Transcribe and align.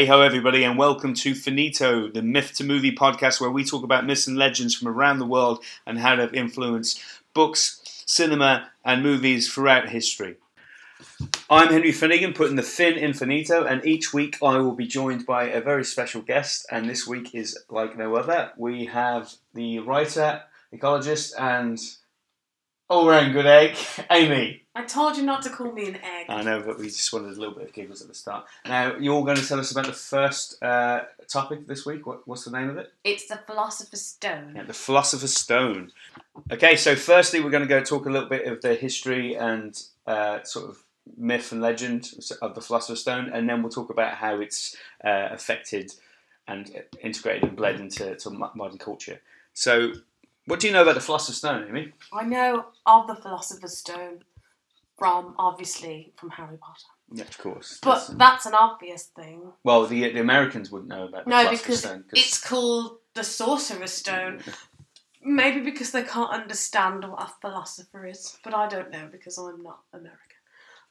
Hey 0.00 0.06
ho, 0.06 0.22
everybody, 0.22 0.64
and 0.64 0.78
welcome 0.78 1.12
to 1.12 1.34
Finito, 1.34 2.08
the 2.08 2.22
Myth 2.22 2.54
to 2.54 2.64
Movie 2.64 2.96
podcast, 2.96 3.38
where 3.38 3.50
we 3.50 3.66
talk 3.66 3.84
about 3.84 4.06
myths 4.06 4.26
and 4.26 4.38
legends 4.38 4.74
from 4.74 4.88
around 4.88 5.18
the 5.18 5.26
world 5.26 5.62
and 5.86 5.98
how 5.98 6.16
they've 6.16 6.32
influenced 6.32 7.02
books, 7.34 8.02
cinema, 8.06 8.70
and 8.82 9.02
movies 9.02 9.52
throughout 9.52 9.90
history. 9.90 10.36
I'm 11.50 11.68
Henry 11.68 11.92
Finnegan, 11.92 12.32
putting 12.32 12.56
the 12.56 12.62
fin 12.62 12.94
in 12.94 13.12
Finito, 13.12 13.66
and 13.66 13.84
each 13.84 14.14
week 14.14 14.38
I 14.42 14.56
will 14.56 14.74
be 14.74 14.86
joined 14.86 15.26
by 15.26 15.48
a 15.48 15.60
very 15.60 15.84
special 15.84 16.22
guest, 16.22 16.64
and 16.70 16.88
this 16.88 17.06
week 17.06 17.34
is 17.34 17.58
like 17.68 17.98
no 17.98 18.16
other. 18.16 18.52
We 18.56 18.86
have 18.86 19.30
the 19.52 19.80
writer, 19.80 20.40
ecologist, 20.74 21.34
and 21.38 21.78
all 22.90 23.08
round 23.08 23.32
good 23.32 23.46
egg, 23.46 23.76
Amy. 24.10 24.64
I 24.74 24.84
told 24.84 25.16
you 25.16 25.22
not 25.22 25.42
to 25.42 25.50
call 25.50 25.72
me 25.72 25.88
an 25.88 25.96
egg. 25.96 26.26
I 26.28 26.42
know, 26.42 26.60
but 26.60 26.78
we 26.78 26.86
just 26.86 27.12
wanted 27.12 27.36
a 27.36 27.40
little 27.40 27.54
bit 27.54 27.68
of 27.68 27.72
giggles 27.72 28.02
at 28.02 28.08
the 28.08 28.14
start. 28.14 28.46
Now, 28.66 28.96
you're 28.96 29.24
going 29.24 29.36
to 29.36 29.46
tell 29.46 29.58
us 29.58 29.72
about 29.72 29.86
the 29.86 29.92
first 29.92 30.62
uh, 30.62 31.02
topic 31.28 31.66
this 31.66 31.86
week. 31.86 32.06
What, 32.06 32.26
what's 32.26 32.44
the 32.44 32.50
name 32.50 32.68
of 32.70 32.76
it? 32.76 32.92
It's 33.04 33.26
the 33.26 33.40
Philosopher's 33.46 34.02
Stone. 34.02 34.54
Yeah, 34.56 34.64
the 34.64 34.72
Philosopher's 34.72 35.34
Stone. 35.34 35.92
Okay, 36.52 36.76
so 36.76 36.94
firstly, 36.94 37.40
we're 37.40 37.50
going 37.50 37.62
to 37.62 37.68
go 37.68 37.82
talk 37.82 38.06
a 38.06 38.10
little 38.10 38.28
bit 38.28 38.46
of 38.46 38.60
the 38.60 38.74
history 38.74 39.36
and 39.36 39.80
uh, 40.06 40.42
sort 40.42 40.68
of 40.68 40.82
myth 41.16 41.52
and 41.52 41.60
legend 41.60 42.12
of 42.42 42.54
the 42.54 42.60
Philosopher's 42.60 43.00
Stone, 43.00 43.30
and 43.32 43.48
then 43.48 43.62
we'll 43.62 43.72
talk 43.72 43.90
about 43.90 44.14
how 44.14 44.40
it's 44.40 44.76
uh, 45.04 45.28
affected 45.30 45.92
and 46.46 46.82
integrated 47.02 47.44
and 47.44 47.56
bled 47.56 47.80
into 47.80 48.14
to 48.14 48.30
modern 48.30 48.78
culture. 48.78 49.20
So, 49.52 49.92
what 50.50 50.60
do 50.60 50.66
you 50.66 50.72
know 50.72 50.82
about 50.82 50.94
the 50.96 51.00
Philosopher's 51.00 51.38
Stone, 51.38 51.66
Amy? 51.68 51.92
I 52.12 52.24
know 52.24 52.66
of 52.86 53.06
the 53.06 53.14
Philosopher's 53.16 53.76
Stone 53.78 54.24
from 54.98 55.34
obviously 55.38 56.12
from 56.16 56.30
Harry 56.30 56.58
Potter, 56.58 56.90
Yeah, 57.12 57.24
of 57.24 57.38
course. 57.38 57.78
but 57.82 57.90
That's- 58.00 58.16
that's 58.18 58.46
an 58.46 58.54
obvious 58.54 59.04
thing. 59.04 59.52
well, 59.64 59.86
the 59.86 60.12
the 60.12 60.20
Americans 60.20 60.70
wouldn't 60.70 60.90
know 60.90 61.04
about 61.08 61.24
the 61.24 61.30
No, 61.30 61.36
Philosopher's 61.44 61.62
because 61.62 61.80
Stone. 61.80 62.04
it's 62.12 62.40
called 62.46 62.98
the 63.14 63.24
Sorcerer's 63.24 63.92
Stone. 63.92 64.42
Maybe 65.22 65.60
because 65.60 65.90
they 65.92 66.02
can't 66.02 66.30
understand 66.30 67.04
what 67.04 67.22
a 67.22 67.32
philosopher 67.42 68.06
is, 68.06 68.38
but 68.42 68.54
I 68.54 68.66
don't 68.68 68.90
know 68.90 69.06
because 69.12 69.36
I'm 69.38 69.62
not 69.62 69.80
American. 69.92 70.18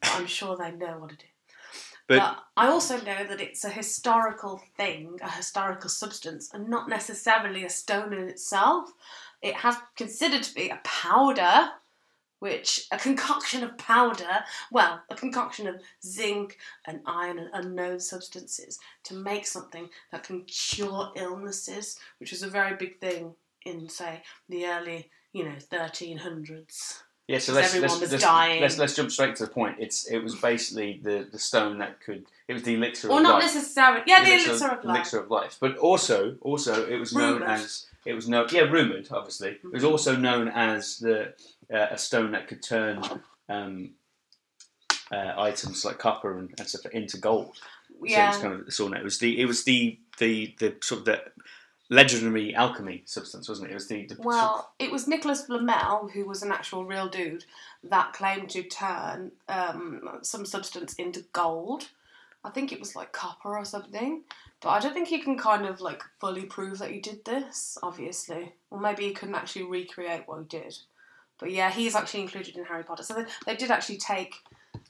But 0.02 0.12
I'm 0.16 0.28
sure 0.28 0.56
they 0.56 0.72
know 0.72 1.00
what 1.00 1.12
it 1.14 1.24
is. 1.24 1.30
But- 2.08 2.20
But, 2.20 2.44
I 2.58 2.68
also 2.68 2.98
know 3.02 3.24
that 3.24 3.40
it's 3.42 3.64
a 3.64 3.70
historical 3.70 4.62
thing, 4.78 5.20
a 5.22 5.30
historical 5.32 5.90
substance, 5.90 6.52
and 6.54 6.68
not 6.68 6.88
necessarily 6.90 7.64
a 7.64 7.70
stone 7.70 8.14
in 8.14 8.28
itself. 8.30 8.92
It 9.42 9.56
has 9.56 9.78
considered 9.96 10.44
to 10.44 10.54
be 10.54 10.70
a 10.70 10.82
powder, 10.84 11.72
which 12.40 12.88
a 12.92 12.98
concoction 12.98 13.64
of 13.64 13.78
powder, 13.78 14.44
well, 14.72 15.02
a 15.10 15.16
concoction 15.16 15.68
of 15.68 15.82
zinc 16.06 16.58
and 16.86 17.02
iron 17.06 17.38
and 17.38 17.50
unknown 17.54 18.00
substances 18.00 18.80
to 19.04 19.14
make 19.14 19.46
something 19.46 19.90
that 20.12 20.24
can 20.24 20.44
cure 20.46 21.12
illnesses, 21.16 22.00
which 22.20 22.32
was 22.32 22.44
a 22.44 22.50
very 22.50 22.76
big 22.76 23.00
thing 23.00 23.36
in, 23.66 23.90
say, 23.90 24.24
the 24.48 24.66
early, 24.66 25.10
you 25.34 25.44
know, 25.44 25.56
1300s. 25.72 27.02
Yeah, 27.30 27.38
so 27.38 27.54
let's 27.54 27.68
everyone 27.76 27.90
let's, 27.90 28.02
was 28.02 28.12
let's, 28.12 28.24
dying. 28.24 28.62
let's 28.62 28.78
let's 28.80 28.96
jump 28.96 29.12
straight 29.12 29.36
to 29.36 29.46
the 29.46 29.52
point. 29.52 29.76
It's 29.80 30.08
it 30.10 30.20
was 30.24 30.36
basically 30.36 31.00
the, 31.04 31.28
the 31.32 31.38
stone 31.38 31.78
that 31.78 32.02
could 32.02 32.26
it 32.48 32.54
was 32.54 32.64
the 32.64 32.74
elixir 32.74 33.08
Or 33.10 33.18
of 33.18 33.24
not 33.24 33.36
life. 33.36 33.44
necessarily, 33.54 34.02
yeah, 34.08 34.24
the 34.24 34.34
elixir 34.34 34.66
of 34.68 34.84
life. 34.84 34.96
elixir 34.96 35.20
of 35.20 35.30
life. 35.30 35.58
But 35.60 35.78
also 35.78 36.38
also 36.42 36.88
it 36.88 36.98
was 36.98 37.14
known 37.14 37.34
Rumoured. 37.42 37.50
as 37.52 37.86
it 38.06 38.14
was 38.14 38.28
known 38.28 38.48
yeah 38.52 38.62
rumored 38.62 39.08
obviously. 39.12 39.52
It 39.64 39.72
was 39.72 39.84
Mhm. 39.84 39.92
also 39.92 40.16
known 40.16 40.48
as 40.48 40.98
the 40.98 41.34
uh, 41.72 41.88
a 41.92 41.98
stone 42.00 42.32
that 42.32 42.48
could 42.48 42.64
turn 42.64 43.04
um, 43.48 43.92
uh, 45.12 45.34
items 45.38 45.86
like 45.86 46.00
copper 46.00 46.38
and, 46.40 46.54
and 46.58 46.68
stuff 46.68 46.86
into 46.94 47.18
gold. 47.20 47.58
Yeah. 48.04 48.16
So 48.16 48.24
it 48.24 48.28
was 48.28 48.38
kind 48.44 48.68
of 48.68 48.74
sort 48.74 48.94
of 48.94 49.00
it 49.02 49.04
was 49.04 49.20
the 49.20 49.40
it 49.40 49.46
was 49.46 49.64
the 49.66 50.00
the 50.18 50.56
the 50.60 50.76
sort 50.82 51.00
of 51.02 51.06
the 51.06 51.22
legendary 51.90 52.54
alchemy 52.54 53.02
substance, 53.06 53.50
wasn't 53.50 53.68
it? 53.68 53.72
It 53.72 53.76
was 53.76 53.88
the, 53.88 54.06
the 54.06 54.18
Well, 54.20 54.72
it 54.78 54.92
was 54.92 55.08
Nicholas 55.08 55.46
Flamel, 55.46 56.10
who 56.14 56.26
was 56.26 56.44
an 56.44 56.52
actual 56.52 56.86
real 56.86 57.08
dude, 57.08 57.46
that 57.84 58.14
claimed 58.14 58.50
to 58.52 58.64
turn 58.64 59.32
um, 59.48 60.08
some 60.22 60.46
substance 60.46 60.94
into 60.94 61.26
gold. 61.34 61.90
I 62.44 62.52
think 62.52 62.72
it 62.72 62.80
was 62.80 62.96
like 62.96 63.12
copper 63.12 63.58
or 63.58 63.66
something. 63.66 64.22
But 64.62 64.70
I 64.70 64.80
don't 64.80 64.94
think 64.94 65.12
you 65.12 65.24
can 65.24 65.38
kind 65.38 65.66
of 65.66 65.82
like 65.82 66.04
fully 66.20 66.44
prove 66.44 66.80
that 66.80 66.92
he 66.92 67.00
did 67.00 67.26
this, 67.26 67.78
obviously. 67.82 68.54
Or 68.70 68.80
maybe 68.80 69.04
he 69.04 69.12
couldn't 69.12 69.36
actually 69.36 69.64
recreate 69.64 70.24
what 70.26 70.40
he 70.40 70.46
did. 70.46 70.78
But 71.40 71.52
yeah, 71.52 71.72
he's 71.72 71.96
actually 71.96 72.22
included 72.22 72.56
in 72.58 72.66
Harry 72.66 72.84
Potter. 72.84 73.04
So 73.04 73.14
they, 73.14 73.26
they 73.46 73.56
did 73.56 73.72
actually 73.72 73.98
take, 73.98 74.36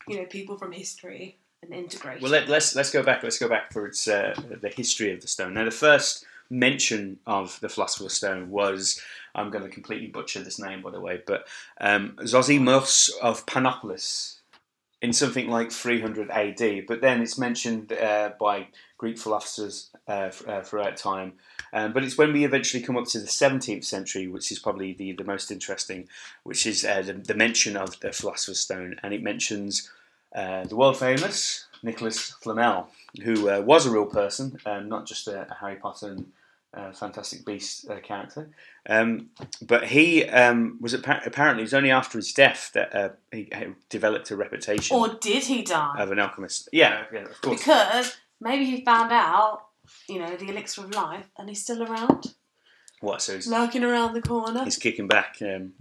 you 0.07 0.17
know, 0.17 0.25
people 0.25 0.57
from 0.57 0.71
history 0.71 1.37
and 1.61 1.73
integrate. 1.73 2.21
Well, 2.21 2.31
let, 2.31 2.49
let's 2.49 2.75
let's 2.75 2.91
go 2.91 3.03
back. 3.03 3.21
Let's 3.21 3.37
go 3.37 3.47
back 3.47 3.71
for 3.71 3.85
its 3.85 4.07
uh, 4.07 4.33
the 4.61 4.69
history 4.69 5.13
of 5.13 5.21
the 5.21 5.27
stone. 5.27 5.53
Now, 5.53 5.65
the 5.65 5.71
first 5.71 6.25
mention 6.49 7.19
of 7.25 7.59
the 7.59 7.69
Philosopher's 7.69 8.13
Stone 8.13 8.49
was 8.49 9.01
I'm 9.35 9.51
going 9.51 9.63
to 9.63 9.69
completely 9.69 10.07
butcher 10.07 10.41
this 10.41 10.59
name, 10.59 10.81
by 10.81 10.91
the 10.91 10.99
way, 10.99 11.21
but 11.25 11.47
um, 11.79 12.17
Zosimus 12.21 13.11
of 13.21 13.45
Panopolis 13.45 14.39
in 15.01 15.13
something 15.13 15.47
like 15.49 15.71
300 15.71 16.29
AD. 16.29 16.85
But 16.87 17.01
then 17.01 17.21
it's 17.21 17.37
mentioned 17.37 17.93
uh, 17.93 18.31
by 18.39 18.67
Greek 18.97 19.17
philosophers 19.17 19.91
uh, 20.07 20.31
uh, 20.47 20.61
throughout 20.61 20.97
time. 20.97 21.33
Um, 21.71 21.93
but 21.93 22.03
it's 22.03 22.17
when 22.17 22.33
we 22.33 22.43
eventually 22.43 22.83
come 22.83 22.97
up 22.97 23.05
to 23.07 23.19
the 23.19 23.27
17th 23.27 23.85
century, 23.85 24.27
which 24.27 24.51
is 24.51 24.59
probably 24.59 24.93
the, 24.93 25.13
the 25.13 25.23
most 25.23 25.51
interesting, 25.51 26.09
which 26.43 26.65
is 26.65 26.83
uh, 26.83 27.01
the, 27.01 27.13
the 27.13 27.35
mention 27.35 27.77
of 27.77 27.99
the 28.01 28.11
Philosopher's 28.11 28.59
Stone, 28.59 28.99
and 29.03 29.13
it 29.13 29.23
mentions 29.23 29.89
uh, 30.35 30.65
the 30.65 30.75
world 30.75 30.97
famous 30.97 31.67
Nicholas 31.81 32.31
Flamel, 32.41 32.89
who 33.23 33.49
uh, 33.49 33.61
was 33.61 33.85
a 33.85 33.91
real 33.91 34.05
person, 34.05 34.59
um, 34.65 34.89
not 34.89 35.05
just 35.05 35.27
a, 35.27 35.49
a 35.49 35.53
Harry 35.55 35.75
Potter 35.75 36.07
and 36.07 36.31
uh, 36.73 36.91
Fantastic 36.91 37.45
Beast 37.45 37.89
uh, 37.89 37.99
character. 37.99 38.49
Um, 38.87 39.29
but 39.61 39.85
he 39.85 40.25
um, 40.25 40.77
was 40.79 40.93
appa- 40.93 41.21
apparently 41.25 41.63
it 41.63 41.65
was 41.65 41.73
only 41.73 41.91
after 41.91 42.17
his 42.17 42.31
death 42.33 42.71
that 42.73 42.95
uh, 42.95 43.09
he, 43.31 43.49
he 43.53 43.67
developed 43.89 44.31
a 44.31 44.35
reputation 44.35 44.95
or 44.95 45.07
did 45.19 45.43
he 45.43 45.63
die? 45.63 45.95
of 45.97 46.11
an 46.11 46.19
alchemist. 46.19 46.69
Yeah, 46.71 47.05
yeah, 47.11 47.21
of 47.21 47.41
course. 47.41 47.59
Because 47.59 48.17
maybe 48.39 48.65
he 48.65 48.83
found 48.83 49.11
out, 49.11 49.65
you 50.07 50.19
know, 50.19 50.35
the 50.35 50.49
elixir 50.49 50.83
of 50.83 50.93
life 50.93 51.25
and 51.37 51.49
he's 51.49 51.61
still 51.61 51.83
around, 51.83 52.33
what? 53.01 53.21
So 53.21 53.35
he's, 53.35 53.47
lurking 53.47 53.83
around 53.83 54.13
the 54.13 54.21
corner. 54.21 54.63
he's 54.63 54.77
kicking 54.77 55.07
back, 55.07 55.37
um, 55.41 55.73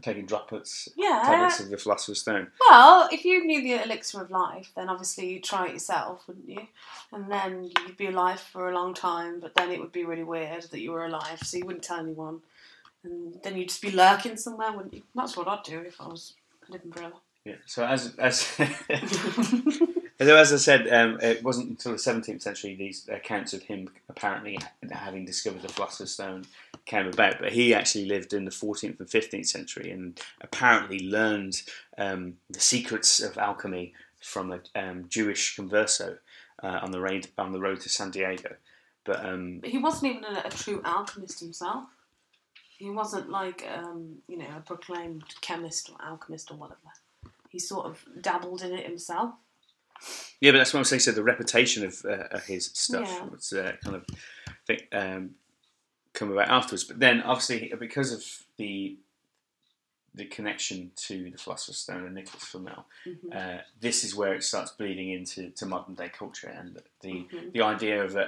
taking 0.00 0.26
droplets, 0.26 0.88
Yeah. 0.96 1.22
tablets 1.24 1.60
of 1.60 1.68
the 1.70 1.76
Philosopher's 1.76 2.20
Stone. 2.20 2.50
Well, 2.68 3.08
if 3.12 3.24
you 3.24 3.44
knew 3.44 3.60
the 3.62 3.82
elixir 3.84 4.22
of 4.22 4.30
life, 4.30 4.70
then 4.74 4.88
obviously 4.88 5.28
you'd 5.30 5.44
try 5.44 5.66
it 5.66 5.72
yourself, 5.74 6.26
wouldn't 6.26 6.48
you? 6.48 6.66
And 7.12 7.30
then 7.30 7.70
you'd 7.86 7.96
be 7.96 8.06
alive 8.06 8.40
for 8.40 8.70
a 8.70 8.74
long 8.74 8.94
time, 8.94 9.40
but 9.40 9.54
then 9.54 9.70
it 9.70 9.80
would 9.80 9.92
be 9.92 10.04
really 10.04 10.24
weird 10.24 10.62
that 10.70 10.80
you 10.80 10.92
were 10.92 11.04
alive, 11.06 11.40
so 11.42 11.56
you 11.58 11.66
wouldn't 11.66 11.84
tell 11.84 12.00
anyone. 12.00 12.40
And 13.04 13.40
then 13.42 13.56
you'd 13.56 13.68
just 13.68 13.82
be 13.82 13.90
lurking 13.90 14.36
somewhere, 14.36 14.72
wouldn't 14.72 14.94
you? 14.94 15.02
That's 15.14 15.36
what 15.36 15.48
I'd 15.48 15.64
do 15.64 15.80
if 15.80 16.00
I 16.00 16.06
was 16.06 16.34
living 16.68 16.92
forever. 16.92 17.16
Yeah. 17.44 17.56
So 17.66 17.84
as 17.84 18.14
as 18.16 18.56
Although, 20.22 20.36
as 20.36 20.52
I 20.52 20.56
said, 20.56 20.86
um, 20.92 21.18
it 21.20 21.42
wasn't 21.42 21.70
until 21.70 21.90
the 21.90 21.98
17th 21.98 22.42
century 22.42 22.76
these 22.76 23.08
accounts 23.08 23.54
of 23.54 23.64
him 23.64 23.90
apparently 24.08 24.56
having 24.88 25.24
discovered 25.24 25.62
the 25.62 25.68
Philosopher's 25.68 26.12
Stone 26.12 26.44
came 26.86 27.08
about. 27.08 27.40
But 27.40 27.50
he 27.50 27.74
actually 27.74 28.04
lived 28.04 28.32
in 28.32 28.44
the 28.44 28.52
14th 28.52 29.00
and 29.00 29.08
15th 29.08 29.46
century 29.46 29.90
and 29.90 30.20
apparently 30.40 31.00
learned 31.00 31.60
um, 31.98 32.36
the 32.50 32.60
secrets 32.60 33.18
of 33.18 33.36
alchemy 33.36 33.94
from 34.20 34.52
a 34.52 34.60
um, 34.80 35.06
Jewish 35.08 35.56
converso 35.56 36.18
uh, 36.62 36.78
on 36.80 36.92
the 36.92 37.00
road 37.00 37.26
on 37.36 37.50
the 37.50 37.60
road 37.60 37.80
to 37.80 37.88
Santiago. 37.88 38.54
But 39.02 39.26
um, 39.26 39.58
But 39.58 39.70
he 39.70 39.78
wasn't 39.78 40.12
even 40.12 40.24
a, 40.24 40.42
a 40.44 40.50
true 40.50 40.82
alchemist 40.84 41.40
himself. 41.40 41.86
He 42.78 42.90
wasn't 42.90 43.28
like, 43.28 43.66
um, 43.76 44.18
you 44.28 44.38
know, 44.38 44.56
a 44.56 44.60
proclaimed 44.60 45.24
chemist 45.40 45.90
or 45.90 45.96
alchemist 46.00 46.52
or 46.52 46.54
whatever. 46.54 46.78
He 47.48 47.58
sort 47.58 47.86
of 47.86 48.04
dabbled 48.20 48.62
in 48.62 48.72
it 48.72 48.86
himself. 48.86 49.34
Yeah, 50.40 50.52
but 50.52 50.58
that's 50.58 50.72
what 50.74 50.80
I'm 50.80 50.84
saying. 50.84 51.00
So 51.00 51.12
the 51.12 51.22
reputation 51.22 51.84
of 51.84 52.04
uh, 52.04 52.28
of 52.36 52.44
his 52.44 52.66
stuff 52.74 53.08
Yeah. 53.08 53.24
was 53.26 53.52
uh, 53.52 53.72
kind 53.84 53.96
of 53.96 54.06
think, 54.66 54.88
um, 54.92 55.34
come 56.12 56.32
about 56.32 56.48
afterwards. 56.48 56.84
But 56.84 56.98
then, 57.00 57.22
obviously, 57.22 57.72
because 57.78 58.12
of 58.12 58.24
the 58.56 58.96
the 60.14 60.24
connection 60.26 60.90
to 60.94 61.30
the 61.30 61.38
Philosopher's 61.38 61.78
Stone 61.78 62.04
and 62.04 62.14
Nicholas 62.14 62.44
Flamel, 62.44 62.84
Mhm. 63.06 63.34
uh, 63.34 63.62
this 63.80 64.04
is 64.04 64.14
where 64.14 64.34
it 64.34 64.42
starts 64.44 64.70
bleeding 64.72 65.10
into 65.10 65.48
to 65.52 65.64
modern 65.64 65.94
day 65.94 66.10
culture 66.10 66.48
and 66.48 66.78
the 67.00 67.08
Mhm. 67.30 67.52
the 67.52 67.62
idea 67.62 68.04
of, 68.04 68.14
a, 68.14 68.20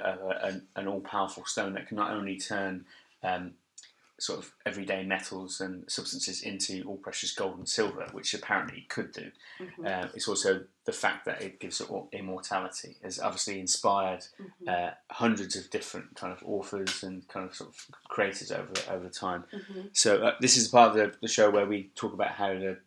a, 0.43 0.47
an, 0.47 0.69
an 0.77 0.89
all 0.89 1.01
powerful 1.03 1.45
stone 1.45 1.75
that 1.75 1.87
can 1.87 1.97
not 1.99 2.11
only 2.11 2.39
turn 2.39 2.87
um, 3.23 3.55
sort 4.19 4.39
of 4.39 4.55
everyday 4.65 5.05
metals 5.05 5.61
and 5.61 5.91
substances 5.91 6.41
into 6.43 6.83
all 6.85 6.97
precious 6.97 7.33
gold 7.35 7.59
and 7.59 7.69
silver, 7.69 8.07
which 8.13 8.33
apparently 8.33 8.79
it 8.79 8.89
could 8.89 9.13
do. 9.13 9.31
Mhm. 9.61 9.87
Uh, 9.87 10.09
it's 10.15 10.29
also 10.29 10.65
the 10.85 10.93
fact 10.93 11.25
that 11.25 11.41
it 11.41 11.61
gives 11.61 11.81
it 11.81 11.89
immortality. 12.13 12.97
Has 13.03 13.19
obviously 13.19 13.59
inspired 13.61 14.27
Mhm. 14.39 14.69
uh, 14.69 14.95
hundreds 15.11 15.57
of 15.57 15.71
different 15.71 16.15
kind 16.15 16.33
of 16.33 16.43
authors 16.45 17.03
and 17.03 17.27
kind 17.29 17.49
of 17.49 17.55
sort 17.57 17.71
of 17.71 17.77
creators 18.09 18.53
over 18.53 18.73
over 18.91 19.09
time. 19.09 19.45
Mhm. 19.53 19.97
So 19.97 20.23
uh, 20.27 20.35
this 20.41 20.57
is 20.57 20.69
part 20.69 20.91
of 20.91 20.97
the, 20.97 21.17
the 21.21 21.29
show 21.29 21.51
where 21.51 21.67
we 21.67 21.91
talk 21.95 22.13
about 22.13 22.33
how 22.33 22.53
the, 22.55 22.79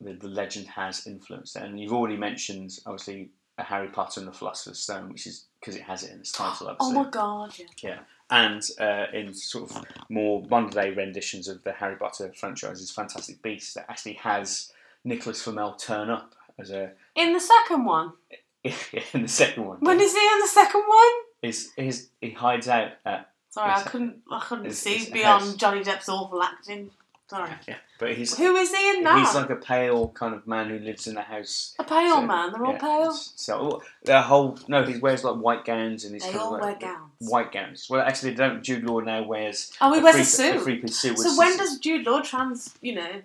the 0.00 0.14
the 0.14 0.28
legend 0.28 0.66
has 0.68 1.06
influenced. 1.06 1.56
And 1.56 1.78
you've 1.80 1.92
already 1.92 2.16
mentioned 2.16 2.78
obviously 2.86 3.30
a 3.56 3.62
Harry 3.64 3.88
Potter 3.88 4.20
and 4.20 4.28
the 4.28 4.32
Philosopher's 4.32 4.78
Stone, 4.80 5.08
which 5.12 5.26
is 5.26 5.46
because 5.60 5.74
it 5.76 5.82
has 5.82 6.02
it 6.04 6.12
in 6.12 6.20
its 6.20 6.32
title. 6.32 6.76
Oh 6.80 6.92
my 6.92 7.08
god, 7.10 7.54
yeah. 7.82 8.00
and 8.30 8.62
uh, 8.80 9.06
in 9.12 9.34
sort 9.34 9.70
of 9.70 9.84
more 10.08 10.44
modern 10.48 10.70
day 10.70 10.90
renditions 10.92 11.48
of 11.48 11.62
the 11.64 11.72
Harry 11.72 11.96
Potter 11.96 12.32
franchise's 12.36 12.90
Fantastic 12.92 13.42
Beasts, 13.42 13.74
that 13.74 13.86
actually 13.88 14.14
has 14.14 14.72
Nicholas 15.04 15.42
Flamel 15.42 15.74
turn 15.74 16.08
up 16.10 16.34
as 16.58 16.70
a 16.70 16.92
In 17.14 17.32
the 17.32 17.40
second 17.40 17.84
one. 17.84 18.12
in 18.64 19.22
the 19.22 19.28
second 19.28 19.64
one. 19.66 19.78
When 19.80 20.00
is 20.00 20.12
he 20.12 20.18
in 20.34 20.40
the 20.40 20.48
second 20.48 20.82
one? 20.86 21.12
Is 21.42 21.72
his 21.76 22.08
he 22.20 22.30
hides 22.30 22.68
out 22.68 22.92
at 23.04 23.30
Sorry, 23.50 23.72
I 23.72 23.82
couldn't 23.82 24.18
I 24.30 24.40
couldn't 24.40 24.66
it's- 24.66 24.78
see 24.78 25.08
a 25.08 25.12
beyond 25.12 25.44
house. 25.44 25.54
Johnny 25.54 25.82
Depp's 25.82 26.08
awful 26.08 26.42
acting. 26.42 26.90
Sorry. 27.30 27.50
yeah, 27.68 27.76
but 27.98 28.14
he's 28.14 28.34
Who 28.38 28.56
is 28.56 28.74
he 28.74 28.90
in 28.90 29.04
now? 29.04 29.18
he's 29.18 29.34
like 29.34 29.50
a 29.50 29.56
pale 29.56 30.08
kind 30.08 30.34
of 30.34 30.46
man 30.46 30.70
who 30.70 30.78
lives 30.78 31.06
in 31.06 31.14
a 31.18 31.22
house. 31.22 31.74
a 31.78 31.84
pale 31.84 32.14
so- 32.16 32.22
man, 32.22 32.52
they're 32.52 32.64
all 32.64 32.72
yeah, 32.72 32.78
pale. 32.78 33.12
So 33.12 33.60
oh, 33.60 33.82
the 34.04 34.22
whole 34.22 34.58
no, 34.66 34.82
he 34.82 34.96
wears 34.98 35.24
like 35.24 35.36
white 35.36 35.64
gowns 35.66 36.04
and 36.04 36.14
he's 36.14 36.24
They 36.24 36.38
all 36.38 36.54
of 36.54 36.62
wear 36.62 36.74
gowns. 36.80 37.12
White 37.20 37.52
gowns. 37.52 37.86
Well, 37.90 38.00
actually, 38.00 38.30
they 38.30 38.36
don't. 38.36 38.62
Jude 38.62 38.84
Law 38.84 39.00
now 39.00 39.24
wears 39.24 39.70
Oh, 39.80 39.92
he 39.92 40.00
wears 40.00 40.14
three, 40.14 40.22
a 40.22 40.52
suit. 40.54 40.62
three 40.62 40.76
piece 40.78 40.98
suit. 40.98 41.18
So 41.18 41.36
when 41.36 41.50
is- 41.50 41.56
does 41.58 41.78
Jude 41.78 42.06
Law 42.06 42.22
trans, 42.22 42.74
you 42.80 42.94
know, 42.94 43.22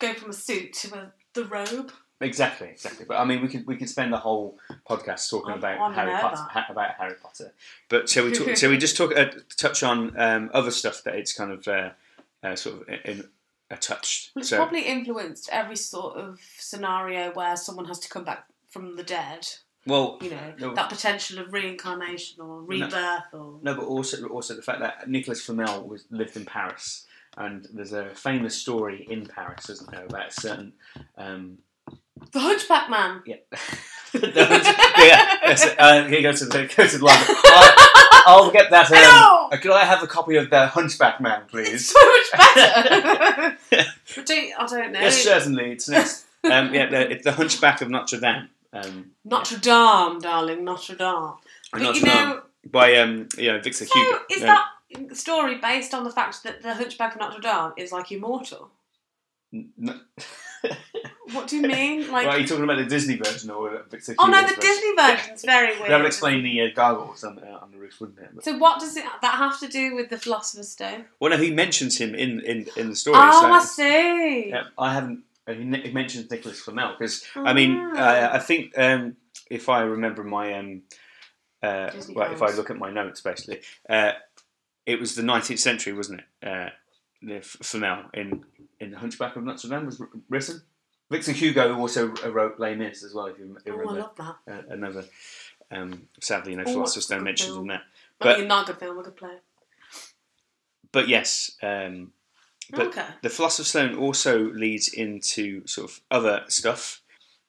go 0.00 0.12
from 0.14 0.30
a 0.30 0.34
suit 0.34 0.72
to 0.74 0.94
a, 0.98 1.12
the 1.34 1.44
robe? 1.44 1.92
Exactly, 2.20 2.68
exactly. 2.68 3.06
But 3.08 3.16
I 3.18 3.24
mean, 3.24 3.40
we 3.40 3.48
could 3.48 3.66
we 3.66 3.76
could 3.76 3.88
spend 3.88 4.12
the 4.12 4.18
whole 4.18 4.58
podcast 4.88 5.30
talking 5.30 5.54
about 5.54 5.94
Harry 5.94 6.12
Potter. 6.20 6.36
Ha- 6.36 6.66
about 6.68 6.90
Harry 6.98 7.14
Potter. 7.22 7.52
But 7.88 8.08
shall 8.08 8.24
we 8.26 8.32
talk, 8.32 8.56
shall 8.58 8.70
we 8.70 8.76
just 8.78 8.96
talk 8.96 9.16
uh, 9.16 9.30
touch 9.56 9.82
on 9.82 10.18
um, 10.20 10.50
other 10.52 10.70
stuff 10.70 11.02
that 11.04 11.14
it's 11.14 11.32
kind 11.32 11.50
of 11.50 11.66
uh, 11.66 11.90
uh, 12.42 12.56
sort 12.56 12.82
of 12.82 12.88
in, 12.88 12.98
in 13.04 13.24
a 13.70 13.76
touched. 13.76 14.32
Well, 14.34 14.40
it's 14.40 14.50
So 14.50 14.56
probably 14.56 14.82
influenced 14.82 15.48
every 15.50 15.76
sort 15.76 16.16
of 16.16 16.40
scenario 16.58 17.32
where 17.32 17.56
someone 17.56 17.84
has 17.86 17.98
to 18.00 18.08
come 18.08 18.24
back 18.24 18.44
from 18.68 18.96
the 18.96 19.02
dead. 19.04 19.46
well, 19.86 20.18
You 20.20 20.30
know, 20.30 20.54
No. 20.58 20.74
that 20.74 20.90
potential 20.90 21.38
of 21.38 21.52
reincarnation 21.52 22.40
or 22.42 22.62
rebirth 22.62 23.32
or. 23.32 23.58
no, 23.62 23.74
but 23.74 23.84
also 23.84 24.26
also 24.26 24.54
the 24.54 24.62
fact 24.62 24.80
that 24.80 25.08
Nicholas 25.08 25.40
Flamel 25.40 25.86
was 25.88 26.04
lived 26.10 26.36
in 26.36 26.44
Paris, 26.44 27.06
and 27.36 27.66
there's 27.72 27.92
a 27.92 28.10
famous 28.14 28.54
story 28.56 29.06
in 29.08 29.24
Paris, 29.24 29.70
isn't 29.70 29.90
there, 29.90 30.04
about 30.04 30.28
a 30.28 30.32
certain. 30.32 30.72
Um, 31.16 31.58
The 32.32 32.40
Hunchback 32.40 32.90
Man! 32.90 33.22
yeah. 33.26 33.36
yeah, 34.14 35.36
yes, 35.44 35.74
uh, 35.78 36.04
here 36.08 36.22
goes 36.22 36.40
to 36.40 36.46
the 36.46 36.68
go 36.76 36.86
to 36.86 36.98
the 36.98 37.04
line. 37.04 37.16
I'll, 38.26 38.44
I'll 38.44 38.50
get 38.50 38.70
that. 38.70 38.90
Um, 38.90 39.48
uh, 39.52 39.56
could 39.62 39.70
I 39.70 39.84
have 39.84 40.02
a 40.02 40.06
copy 40.08 40.36
of 40.36 40.50
the 40.50 40.66
Hunchback 40.66 41.20
Man, 41.20 41.42
It's 41.42 41.50
please? 41.52 41.90
so 41.90 41.98
much 42.00 42.54
better! 42.54 43.56
Do 44.24 44.52
I 44.58 44.66
don't 44.66 44.92
know. 44.92 45.00
Yes, 45.00 45.22
certainly. 45.22 45.72
It's 45.72 45.88
next. 45.88 46.26
Um, 46.44 46.74
yeah, 46.74 46.88
the, 46.90 47.10
it's 47.10 47.24
the 47.24 47.32
Hunchback 47.32 47.82
of 47.82 47.90
Notre 47.90 48.18
Dame. 48.18 48.48
Um, 48.72 49.12
Notre 49.24 49.58
Dame, 49.58 50.18
darling, 50.20 50.64
Notre 50.64 50.96
Dame. 50.96 51.34
But 51.72 51.82
Notre 51.82 51.98
you 52.00 52.06
know, 52.06 52.12
Dame 52.32 52.40
by 52.72 52.96
um, 52.96 53.28
you 53.38 53.52
know 53.52 53.60
Victor 53.60 53.84
so 53.84 53.94
Hugo. 53.94 54.18
is 54.30 54.40
Yeah. 54.40 54.58
that 54.98 55.16
story 55.16 55.58
based 55.58 55.94
on 55.94 56.02
the 56.02 56.10
fact 56.10 56.42
that 56.42 56.62
the 56.62 56.74
Hunchback 56.74 57.14
of 57.14 57.20
Notre 57.20 57.40
Dame 57.40 57.72
is 57.76 57.92
like 57.92 58.10
immortal? 58.10 58.70
N- 59.54 59.70
n- 59.80 60.00
What 61.32 61.48
do 61.48 61.56
you 61.56 61.62
mean? 61.62 62.00
Like, 62.10 62.26
Right, 62.26 62.36
are 62.36 62.38
you 62.40 62.46
talking 62.46 62.64
about 62.64 62.78
the 62.78 62.86
Disney 62.86 63.16
version 63.16 63.50
or 63.50 63.82
Victor 63.90 64.14
oh 64.18 64.26
no, 64.26 64.40
the 64.40 64.46
version? 64.48 64.60
Disney 64.60 64.94
version's 64.96 65.44
very 65.44 65.78
weird. 65.78 65.90
That 65.90 65.98
would 65.98 66.06
explain 66.06 66.42
the 66.42 66.62
uh, 66.62 66.66
gargoyles 66.74 67.22
on, 67.24 67.38
uh, 67.38 67.58
on 67.62 67.70
the 67.70 67.78
roof, 67.78 68.00
wouldn't 68.00 68.18
it? 68.18 68.30
But- 68.34 68.44
So 68.44 68.56
what 68.58 68.80
does 68.80 68.96
it 68.96 69.04
that 69.22 69.34
have 69.34 69.58
to 69.60 69.68
do 69.68 69.94
with 69.94 70.08
the 70.10 70.18
Philosopher's 70.18 70.68
Stone? 70.70 71.04
well, 71.20 71.30
no, 71.30 71.36
he 71.36 71.50
mentions 71.52 71.98
him 71.98 72.14
in, 72.14 72.40
in, 72.40 72.66
in 72.76 72.90
the 72.90 72.96
story. 72.96 73.16
oh, 73.20 73.40
so 73.42 73.52
I 73.52 73.60
see. 73.64 74.48
yeah, 74.50 74.64
I 74.78 74.92
haven't. 74.94 75.24
uh, 75.46 75.52
He, 75.52 75.64
mentions 75.64 76.30
Nicholas 76.30 76.60
Flamel 76.60 76.94
because 76.98 77.24
I 77.36 77.52
mean, 77.52 77.78
uh, 77.96 78.30
I 78.32 78.38
think 78.38 78.76
um, 78.78 79.16
if 79.50 79.68
I 79.68 79.82
remember 79.82 80.24
my 80.24 80.54
um, 80.54 80.82
uh, 81.62 81.90
well, 82.14 82.32
if 82.32 82.42
I 82.42 82.50
look 82.52 82.70
at 82.70 82.78
my 82.78 82.90
notes, 82.90 83.20
basically, 83.20 83.60
uh, 83.88 84.12
it 84.86 84.98
was 84.98 85.14
the 85.14 85.22
19th 85.22 85.58
century, 85.58 85.92
wasn't 85.92 86.20
it? 86.20 86.46
Uh, 86.48 86.70
the 87.22 87.40
Flamel 87.42 88.04
in 88.14 88.44
in 88.80 88.90
the 88.92 88.98
Hunchback 88.98 89.36
of 89.36 89.44
Notre 89.44 89.68
Dame 89.68 89.84
was 89.86 90.00
written. 90.30 90.62
Victor 91.10 91.32
Hugo 91.32 91.76
also 91.76 92.08
wrote 92.28 92.58
Les 92.60 92.74
Mis 92.76 93.02
as 93.02 93.12
well. 93.14 93.26
If 93.26 93.38
you, 93.38 93.56
oh, 93.58 93.70
I 93.70 93.70
remember, 93.74 94.00
love 94.00 94.36
that. 94.46 94.52
uh, 94.54 94.62
another 94.70 95.04
um, 95.70 96.08
sadly 96.20 96.54
no 96.56 96.62
Oh, 96.66 96.72
Philosopher's 96.72 97.06
Stone 97.06 97.24
mentions 97.24 97.50
film. 97.50 97.62
in 97.62 97.66
that. 97.68 97.82
But 98.18 98.38
But- 98.38 98.46
not 98.46 98.68
a 98.68 98.72
good 98.72 98.80
film, 98.80 98.98
a 98.98 99.02
good 99.02 99.16
play. 99.16 99.36
But 100.92 101.08
yes, 101.08 101.52
um, 101.62 102.12
But- 102.70 102.88
okay. 102.88 103.06
the 103.22 103.28
Philosopher's 103.30 103.68
Stone 103.68 103.96
also 103.96 104.38
leads 104.50 104.88
into 104.88 105.66
sort 105.66 105.90
of 105.90 106.00
other 106.10 106.44
stuff, 106.48 107.02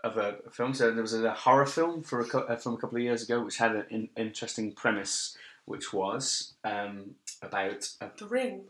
other 0.03 0.37
films. 0.51 0.77
So 0.79 0.91
there 0.91 1.01
was 1.01 1.13
a 1.13 1.33
horror 1.33 1.65
film 1.65 2.03
for 2.03 2.21
a, 2.21 2.57
from 2.57 2.73
a 2.73 2.77
couple 2.77 2.97
of 2.97 3.03
years 3.03 3.23
ago, 3.23 3.43
which 3.43 3.57
had 3.57 3.75
an 3.75 3.85
in, 3.89 4.09
interesting 4.17 4.71
premise, 4.73 5.37
which 5.65 5.93
was 5.93 6.53
um, 6.63 7.15
about 7.41 7.89
a, 8.01 8.09
The 8.17 8.27
Ring. 8.27 8.65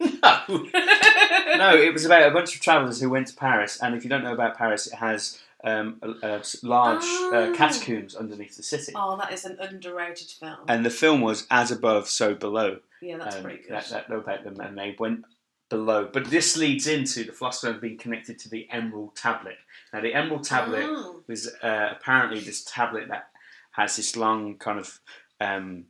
no, 0.00 0.08
no, 1.56 1.76
it 1.76 1.92
was 1.92 2.04
about 2.04 2.28
a 2.30 2.34
bunch 2.34 2.54
of 2.54 2.60
travellers 2.60 3.00
who 3.00 3.10
went 3.10 3.28
to 3.28 3.34
Paris, 3.34 3.78
and 3.82 3.94
if 3.94 4.04
you 4.04 4.10
don't 4.10 4.24
know 4.24 4.32
about 4.32 4.56
Paris, 4.56 4.86
it 4.86 4.94
has 4.94 5.38
um, 5.64 5.98
a, 6.02 6.10
a 6.26 6.38
s- 6.40 6.62
large 6.62 7.02
uh, 7.04 7.30
Oh. 7.50 7.54
catacombs 7.56 8.14
underneath 8.14 8.56
the 8.56 8.62
city. 8.62 8.92
Oh, 8.96 9.16
that 9.16 9.32
is 9.32 9.44
an 9.44 9.56
underrated 9.60 10.28
film. 10.28 10.58
And 10.68 10.84
the 10.84 10.90
film 10.90 11.20
was 11.20 11.46
as 11.50 11.70
above, 11.70 12.08
so 12.08 12.34
below. 12.34 12.78
yeah, 13.00 13.18
that's 13.18 13.36
um, 13.36 13.42
pretty 13.42 13.62
good. 13.62 13.70
That, 13.72 13.88
that 13.90 14.10
about 14.10 14.44
them, 14.44 14.58
and 14.60 14.76
they 14.76 14.96
went 14.98 15.24
below. 15.70 16.08
But 16.12 16.26
this 16.30 16.56
leads 16.56 16.86
into 16.86 17.24
the 17.24 17.32
philosopher 17.32 17.78
being 17.78 17.96
connected 17.98 18.38
to 18.40 18.48
the 18.50 18.68
Emerald 18.70 19.14
Tablet. 19.16 19.56
Now, 19.92 20.00
the 20.00 20.14
Emerald 20.14 20.44
Tablet 20.44 20.84
Oh. 20.84 21.22
was 21.28 21.48
uh, 21.62 21.88
apparently 21.92 22.40
this 22.40 22.64
tablet 22.64 23.08
that 23.08 23.28
has 23.72 23.96
this 23.96 24.16
long 24.16 24.56
kind 24.58 24.78
of 24.80 24.98
um, 25.40 25.84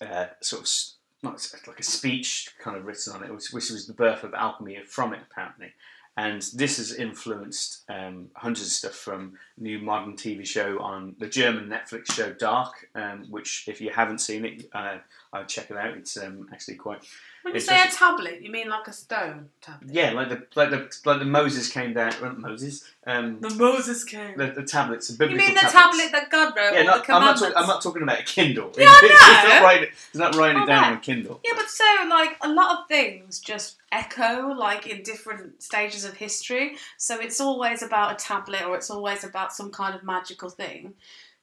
uh, 0.00 0.26
sort 0.40 0.60
of 0.60 0.66
s- 0.66 0.96
like 1.24 1.80
a 1.80 1.82
speech 1.82 2.50
kind 2.62 2.76
of 2.76 2.84
written 2.84 3.12
on 3.14 3.24
it, 3.24 3.32
which, 3.32 3.52
which 3.52 3.70
was 3.70 3.86
the 3.86 3.92
birth 3.92 4.24
of 4.24 4.34
alchemy 4.34 4.78
from 4.86 5.12
it 5.12 5.20
apparently. 5.30 5.72
And 6.16 6.42
this 6.54 6.76
has 6.76 6.94
influenced 6.94 7.82
um, 7.88 8.28
hundreds 8.36 8.66
of 8.66 8.72
stuff 8.72 8.94
from 8.94 9.32
new 9.58 9.80
modern 9.80 10.14
TV 10.14 10.46
show 10.46 10.78
on 10.78 11.16
the 11.18 11.26
German 11.26 11.68
Netflix 11.68 12.12
show 12.12 12.32
Dark, 12.32 12.88
um, 12.94 13.26
which 13.30 13.64
if 13.66 13.80
you 13.80 13.90
haven't 13.90 14.20
seen 14.20 14.44
it, 14.44 14.68
uh, 14.72 14.98
I'd 15.32 15.48
check 15.48 15.72
it 15.72 15.76
out. 15.76 15.96
It's 15.96 16.16
um, 16.16 16.48
actually 16.52 16.76
quite 16.76 17.04
When 17.44 17.52
you 17.52 17.58
it's 17.58 17.66
say 17.66 17.82
a 17.82 17.86
tablet, 17.88 18.40
you 18.42 18.50
mean 18.50 18.68
like 18.70 18.88
a 18.88 18.92
stone 18.92 19.50
tablet? 19.60 19.92
yeah, 19.92 20.12
like 20.12 20.30
the 20.30 20.46
like 20.56 20.70
the 20.70 20.90
like 21.04 21.18
the 21.18 21.24
Moses 21.26 21.68
came 21.70 21.92
down. 21.92 22.12
well, 22.20 22.32
Moses, 22.32 22.82
um, 23.06 23.38
The 23.40 23.50
Moses 23.50 24.02
came. 24.02 24.36
the, 24.38 24.46
the 24.46 24.62
tablets, 24.62 25.08
the 25.08 25.16
biblical 25.18 25.40
you 25.42 25.46
mean 25.48 25.54
the 25.54 25.60
tablets. 25.60 25.98
tablet 25.98 26.12
that 26.12 26.30
God 26.30 26.54
wrote? 26.56 26.72
Yeah, 26.74 26.82
not, 26.84 27.06
the 27.06 27.12
I'm 27.12 27.20
not. 27.20 27.38
Talk, 27.38 27.52
I'm 27.54 27.66
not 27.66 27.82
talking 27.82 28.02
about 28.02 28.18
a 28.20 28.22
Kindle. 28.24 28.72
Yeah, 28.78 28.86
I 28.88 29.00
He's 29.02 29.44
not 29.44 29.54
know. 29.60 29.62
writing. 29.62 29.88
He's 30.12 30.18
not 30.20 30.34
writing 30.36 30.62
it 30.62 30.66
down 30.66 30.84
on 30.84 30.92
a 30.94 31.00
Kindle. 31.00 31.40
Yeah, 31.44 31.52
but 31.54 31.68
so 31.68 31.84
like 32.08 32.36
a 32.40 32.48
lot 32.48 32.78
of 32.80 32.88
things 32.88 33.38
just 33.40 33.76
echo 33.92 34.48
like 34.54 34.86
in 34.86 35.02
different 35.02 35.62
stages 35.62 36.04
of 36.06 36.14
history. 36.14 36.76
So 36.96 37.20
it's 37.20 37.40
always 37.40 37.82
about 37.82 38.12
a 38.12 38.16
tablet 38.16 38.62
or 38.62 38.74
it's 38.74 38.88
always 38.90 39.22
about 39.22 39.52
some 39.52 39.70
kind 39.70 39.94
of 39.94 40.02
magical 40.02 40.48
thing. 40.48 40.94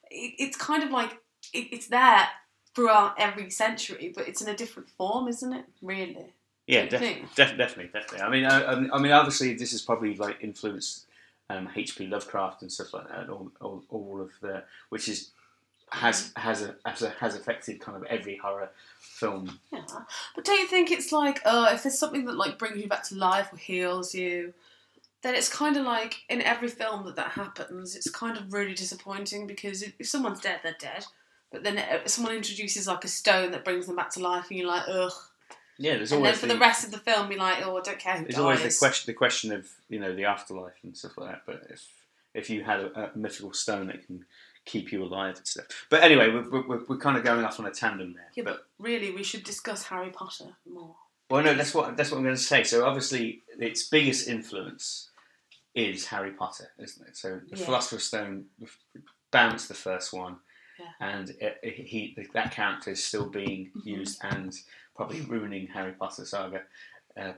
It, 0.09 0.33
it's 0.39 0.57
kind 0.57 0.83
of 0.83 0.89
like 0.89 1.11
it, 1.53 1.67
it's 1.71 1.87
there 1.87 2.27
throughout 2.75 3.15
every 3.19 3.49
century, 3.49 4.11
but 4.15 4.27
it's 4.27 4.41
in 4.41 4.49
a 4.49 4.55
different 4.55 4.89
form, 4.89 5.27
isn't 5.27 5.53
it? 5.53 5.65
Really? 5.81 6.33
Yeah, 6.67 6.85
def- 6.85 7.35
def- 7.35 7.57
definitely, 7.57 7.89
definitely. 7.91 8.21
I 8.21 8.29
mean, 8.29 8.45
I, 8.45 8.63
I 8.95 8.99
mean- 8.99 9.11
obviously, 9.11 9.53
this 9.55 9.73
is 9.73 9.81
probably 9.81 10.15
like 10.15 10.37
influenced 10.41 11.05
um, 11.49 11.69
H.P. 11.75 12.07
Lovecraft 12.07 12.61
and 12.61 12.71
stuff 12.71 12.93
like 12.93 13.09
that. 13.09 13.29
All, 13.29 13.51
all, 13.59 13.83
all 13.89 14.21
of 14.21 14.31
the 14.41 14.63
which 14.89 15.09
is 15.09 15.31
has 15.89 16.31
has 16.37 16.61
a, 16.61 16.75
has 16.85 17.01
a, 17.01 17.09
has 17.19 17.35
affected 17.35 17.81
kind 17.81 17.97
of 17.97 18.03
every 18.05 18.37
horror 18.37 18.69
film. 18.99 19.59
Yeah. 19.71 19.81
But 20.35 20.45
don't 20.45 20.59
you 20.59 20.67
think 20.67 20.91
it's 20.91 21.11
like, 21.11 21.41
uh, 21.45 21.71
if 21.73 21.83
there's 21.83 21.99
something 21.99 22.25
that 22.25 22.37
like 22.37 22.57
brings 22.57 22.77
you 22.77 22.87
back 22.87 23.03
to 23.09 23.15
life 23.15 23.51
or 23.51 23.57
heals 23.57 24.15
you, 24.15 24.53
then 25.21 25.35
it's 25.35 25.49
kind 25.49 25.75
of 25.77 25.85
like 25.85 26.21
in 26.29 26.41
every 26.41 26.69
film 26.69 27.05
that 27.05 27.15
that 27.17 27.31
happens, 27.31 27.95
it's 27.95 28.09
kind 28.09 28.37
of 28.37 28.53
really 28.53 28.73
disappointing 28.73 29.45
because 29.45 29.83
if 29.83 30.07
someone's 30.07 30.39
dead, 30.39 30.61
they're 30.63 30.75
dead. 30.79 31.05
But 31.51 31.63
then 31.63 31.77
uh, 31.77 32.07
someone 32.07 32.33
introduces 32.35 32.87
like 32.87 33.03
a 33.03 33.07
stone 33.09 33.51
that 33.51 33.65
brings 33.65 33.87
them 33.87 33.95
back 33.95 34.09
to 34.11 34.19
life, 34.21 34.45
and 34.49 34.57
you're 34.57 34.67
like, 34.67 34.83
ugh. 34.87 35.11
Yeah, 35.77 35.95
there's 35.97 36.11
always. 36.11 36.27
And 36.27 36.33
then 36.35 36.39
for 36.39 36.47
the, 36.47 36.53
the 36.53 36.59
rest 36.59 36.85
of 36.85 36.91
the 36.91 36.97
film, 36.99 37.29
you're 37.31 37.39
like, 37.39 37.65
oh, 37.65 37.77
I 37.77 37.81
don't 37.81 37.99
care 37.99 38.13
who 38.17 38.23
there's 38.23 38.35
dies. 38.35 38.39
always 38.43 38.61
the 38.61 38.79
question 38.79 39.11
the 39.11 39.17
question 39.17 39.51
of 39.51 39.67
you 39.89 39.99
know 39.99 40.15
the 40.15 40.25
afterlife 40.25 40.73
and 40.83 40.95
stuff 40.95 41.17
like 41.17 41.31
that. 41.31 41.41
But 41.45 41.67
if 41.69 41.87
if 42.33 42.49
you 42.49 42.63
had 42.63 42.79
a, 42.81 43.11
a 43.13 43.17
mythical 43.17 43.51
stone 43.53 43.87
that 43.87 44.05
can 44.05 44.25
keep 44.65 44.91
you 44.91 45.03
alive 45.03 45.37
and 45.37 45.47
stuff. 45.47 45.65
But 45.89 46.03
anyway, 46.03 46.29
we're, 46.29 46.61
we're, 46.67 46.81
we're 46.87 46.97
kind 46.97 47.17
of 47.17 47.23
going 47.23 47.43
off 47.43 47.59
on 47.59 47.65
a 47.65 47.71
tandem 47.71 48.13
there. 48.13 48.29
Yeah, 48.35 48.43
but 48.43 48.65
but 48.77 48.85
really, 48.85 49.11
we 49.11 49.23
should 49.23 49.43
discuss 49.43 49.83
Harry 49.85 50.11
Potter 50.11 50.55
more. 50.71 50.95
Well, 51.31 51.43
no, 51.43 51.53
that's 51.55 51.73
what 51.73 51.97
that's 51.97 52.11
what 52.11 52.17
I'm 52.17 52.23
going 52.23 52.35
to 52.35 52.41
say. 52.41 52.63
So 52.63 52.85
obviously, 52.85 53.41
its 53.57 53.87
biggest 53.87 54.27
influence 54.27 55.09
is 55.73 56.05
Harry 56.07 56.31
Potter, 56.31 56.69
isn't 56.77 57.07
it? 57.07 57.17
So 57.17 57.39
the 57.49 57.57
Yeah. 57.57 57.65
Philosopher's 57.65 58.03
Stone, 58.03 58.45
Bam's 59.31 59.67
the 59.67 59.73
first 59.73 60.13
one, 60.13 60.37
Yeah. 60.81 61.07
and 61.07 61.29
it, 61.29 61.59
it- 61.63 61.75
he 61.87 62.17
that 62.33 62.51
character 62.51 62.91
is 62.91 63.03
still 63.03 63.29
being 63.29 63.71
Mhm. 63.75 63.85
used 63.85 64.19
and 64.23 64.53
probably 64.95 65.21
ruining 65.21 65.67
Harry 65.67 65.91
Potter 65.93 66.25
saga 66.25 66.61
uh, 67.19 67.33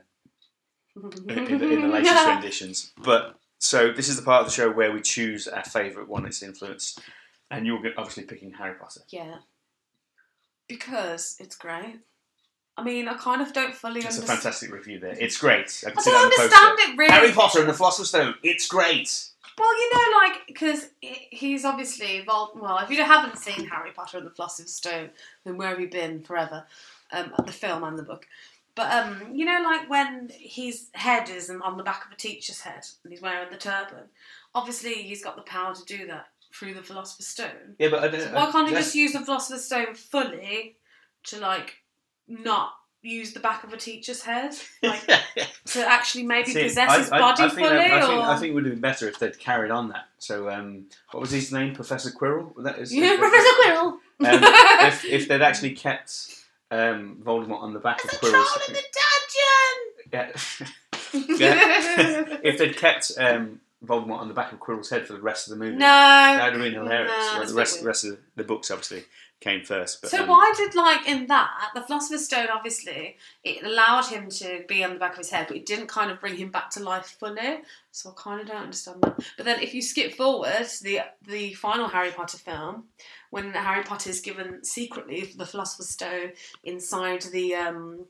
in, 0.95 1.37
in 1.47 1.57
the, 1.59 1.69
in 1.69 1.81
the 1.81 1.87
latest 1.87 2.25
renditions. 2.27 2.91
But 2.97 3.35
so 3.59 3.91
this 3.91 4.09
is 4.09 4.15
the 4.17 4.21
part 4.23 4.41
of 4.41 4.47
the 4.47 4.53
show 4.53 4.71
where 4.71 4.91
we 4.91 5.01
choose 5.01 5.47
our 5.47 5.63
favourite 5.63 6.07
one 6.09 6.23
that's 6.23 6.43
influenced, 6.43 6.99
and 7.51 7.65
you're 7.65 7.79
obviously 7.97 8.23
picking 8.23 8.51
Harry 8.53 8.75
Potter. 8.79 9.01
Yeah. 9.09 9.37
Because 10.67 11.35
it's 11.39 11.55
great. 11.55 11.99
I 12.77 12.83
mean, 12.83 13.07
I 13.07 13.13
kind 13.15 13.41
of 13.41 13.53
don't 13.53 13.75
fully 13.75 13.99
It's 14.01 14.17
a 14.17 14.23
fantastic 14.23 14.71
review 14.71 14.99
there. 14.99 15.15
It's 15.19 15.37
great. 15.37 15.83
I 15.85 15.91
I 15.91 15.93
don't 15.93 16.05
that 16.05 16.15
on 16.15 16.29
the 16.29 16.35
understand 16.41 16.79
it 16.79 16.97
really. 16.97 17.11
Harry 17.13 17.31
Potter 17.31 17.59
and 17.59 17.69
the 17.69 17.73
Philosopher's 17.73 18.09
Stone. 18.09 18.35
It's 18.41 18.67
great. 18.67 19.29
Well, 19.57 19.81
you 19.81 19.93
know, 19.93 20.17
like 20.17 20.47
because 20.47 20.89
he's 21.01 21.65
obviously 21.65 22.21
Vol- 22.21 22.53
well. 22.55 22.79
If 22.79 22.89
you 22.89 23.03
haven't 23.03 23.37
seen 23.37 23.67
Harry 23.67 23.91
Potter 23.91 24.17
and 24.17 24.25
the 24.25 24.31
Philosopher's 24.31 24.73
Stone, 24.73 25.11
then 25.45 25.57
where 25.57 25.69
have 25.69 25.79
you 25.79 25.89
been 25.89 26.23
forever? 26.23 26.65
Um, 27.11 27.33
the 27.45 27.51
film 27.51 27.83
and 27.83 27.97
the 27.97 28.03
book. 28.03 28.25
But 28.75 28.91
um, 28.91 29.33
you 29.33 29.45
know, 29.45 29.61
like 29.63 29.89
when 29.89 30.31
his 30.33 30.87
head 30.93 31.29
is 31.29 31.49
on 31.49 31.77
the 31.77 31.83
back 31.83 32.05
of 32.05 32.11
a 32.11 32.15
teacher's 32.15 32.61
head 32.61 32.85
and 33.03 33.13
he's 33.13 33.21
wearing 33.21 33.51
the 33.51 33.57
turban. 33.57 34.05
Obviously, 34.55 34.93
he's 34.93 35.23
got 35.23 35.35
the 35.35 35.43
power 35.43 35.73
to 35.75 35.85
do 35.85 36.07
that 36.07 36.27
through 36.53 36.73
the 36.73 36.83
Philosopher's 36.83 37.27
Stone. 37.27 37.75
Yeah, 37.79 37.89
but 37.89 38.03
I 38.03 38.07
don't, 38.07 38.21
So 38.21 38.33
why 38.33 38.51
can't 38.51 38.69
he 38.69 38.75
just 38.75 38.95
use 38.95 39.13
the 39.13 39.21
Philosopher's 39.21 39.65
Stone 39.65 39.95
fully 39.95 40.77
to 41.25 41.39
like 41.39 41.75
not 42.27 42.73
use 43.03 43.33
the 43.33 43.39
back 43.39 43.63
of 43.63 43.73
a 43.73 43.77
teacher's 43.77 44.21
head, 44.23 44.53
like 44.83 45.05
to 45.65 45.85
actually 45.87 46.23
maybe 46.23 46.51
See, 46.51 46.63
possess 46.63 46.89
I- 46.89 46.97
his 46.99 47.11
I- 47.11 47.19
body 47.19 47.43
I 47.43 47.49
fully? 47.49 47.61
that- 47.69 47.91
I, 47.93 48.07
think. 48.07 48.23
I 48.23 48.37
think 48.39 48.51
it 48.51 48.53
would 48.55 48.65
have 48.65 48.73
been 48.73 48.81
better 48.81 49.07
if 49.07 49.19
they'd 49.19 49.37
carried 49.37 49.71
on 49.71 49.89
that. 49.89 50.05
So, 50.17 50.49
um, 50.49 50.85
what 51.11 51.19
was 51.19 51.31
his 51.31 51.51
name? 51.51 51.75
Professor 51.75 52.09
Quirrell? 52.11 52.53
That 52.63 52.79
is, 52.79 52.93
yeah, 52.93 53.15
Professor 53.19 53.53
Quirrell. 53.63 53.87
Um, 53.91 53.99
if, 54.87 55.05
if 55.05 55.27
they'd 55.27 55.41
actually 55.41 55.71
kept 55.75 56.29
um, 56.71 57.19
Voldemort 57.23 57.61
on 57.61 57.73
the 57.73 57.79
back 57.79 58.03
of 58.03 58.09
There's 58.09 58.33
Quirrell's 58.33 58.53
troll 58.53 58.67
in 58.67 58.73
the 58.73 58.83
dungeon. 60.13 60.33
Yeah. 61.11 62.39
if 62.43 62.57
they'd 62.57 62.75
kept 62.77 63.11
um, 63.17 63.59
Voldemort 63.85 64.19
on 64.19 64.27
the 64.27 64.33
back 64.33 64.51
of 64.53 64.59
Quirrell's 64.59 64.89
head 64.89 65.05
for 65.05 65.13
the 65.13 65.21
rest 65.21 65.47
of 65.47 65.57
the 65.57 65.63
movie, 65.63 65.75
no. 65.77 65.85
that 65.85 66.45
would 66.53 66.61
have 66.61 66.71
been 66.71 66.81
hilarious. 66.81 67.11
No, 67.11 67.39
Well, 67.39 67.47
the 67.47 67.53
rest, 67.53 67.75
weird. 67.77 67.85
rest 67.87 68.05
of 68.05 68.17
the 68.35 68.43
books 68.43 68.71
obviously 68.71 69.03
came 69.43 69.63
first. 69.63 70.01
But, 70.01 70.11
So 70.11 70.23
um, 70.23 70.29
why 70.29 70.53
did 70.55 70.75
like 70.75 71.07
in 71.07 71.27
that 71.27 71.71
the 71.75 71.81
Philosopher's 71.81 72.25
Stone 72.25 72.47
obviously 72.53 73.17
it 73.43 73.63
allowed 73.63 74.05
him 74.05 74.29
to 74.29 74.63
be 74.67 74.83
on 74.83 74.93
the 74.93 74.99
back 74.99 75.11
of 75.13 75.17
his 75.17 75.29
head, 75.29 75.47
but 75.47 75.57
it 75.57 75.65
didn't 75.65 75.87
kind 75.87 76.11
of 76.11 76.19
bring 76.19 76.35
him 76.35 76.49
back 76.51 76.69
to 76.71 76.83
life 76.83 77.17
fully. 77.19 77.61
So 77.91 78.09
I 78.09 78.13
kind 78.21 78.41
of 78.41 78.47
don't 78.47 78.63
understand 78.63 79.01
that. 79.03 79.19
But 79.37 79.45
then 79.45 79.59
if 79.61 79.73
you 79.73 79.81
skip 79.81 80.13
forward 80.13 80.67
to 80.67 80.83
the 80.83 80.99
the 81.27 81.53
final 81.53 81.87
Harry 81.87 82.11
Potter 82.11 82.37
film, 82.37 82.85
when 83.29 83.51
Harry 83.51 83.83
Potter 83.83 84.09
is 84.09 84.21
given 84.21 84.63
secretly 84.63 85.31
the 85.37 85.45
Philosopher's 85.45 85.89
Stone 85.89 86.31
inside 86.63 87.23
the 87.23 87.55
um, 87.55 88.05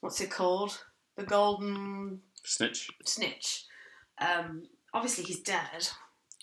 what's 0.00 0.20
it 0.20 0.30
called, 0.30 0.82
the 1.16 1.24
Golden 1.24 2.20
Snitch? 2.44 2.88
Snitch. 3.04 3.64
Um, 4.18 4.64
obviously 4.94 5.24
he's 5.24 5.40
dead, 5.40 5.88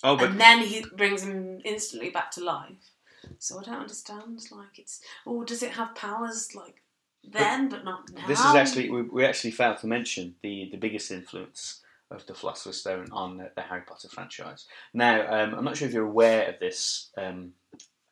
Oh, 0.03 0.17
but 0.17 0.31
and 0.31 0.39
then 0.39 0.59
he 0.59 0.85
brings 0.95 1.23
him 1.23 1.61
instantly 1.63 2.09
back 2.09 2.29
to 2.31 2.43
life. 2.43 2.91
So 3.39 3.59
I 3.59 3.63
don't 3.63 3.81
understand. 3.81 4.41
Like 4.51 4.77
it's 4.79 5.01
oh, 5.25 5.43
does 5.43 5.63
it 5.63 5.71
have 5.71 5.95
powers 5.95 6.55
like 6.55 6.81
then 7.23 7.69
but, 7.69 7.85
not 7.85 8.11
now? 8.11 8.27
this 8.27 8.39
is 8.39 8.55
actually 8.55 8.89
we, 8.89 9.01
we 9.03 9.25
actually 9.25 9.51
failed 9.51 9.77
to 9.79 9.87
mention 9.87 10.35
the 10.41 10.69
the 10.71 10.77
biggest 10.77 11.11
influence 11.11 11.81
of 12.11 12.25
the 12.27 12.33
Philosopher's 12.33 12.79
Stone 12.79 13.07
on 13.11 13.37
the, 13.37 13.51
the 13.55 13.61
Harry 13.61 13.81
Potter 13.85 14.07
franchise. 14.07 14.67
Now, 14.93 15.21
um, 15.27 15.55
I'm 15.55 15.65
not 15.65 15.75
sure 15.75 15.87
if 15.87 15.93
you're 15.93 16.05
aware 16.05 16.47
of 16.47 16.59
this, 16.59 17.09
um, 17.17 17.53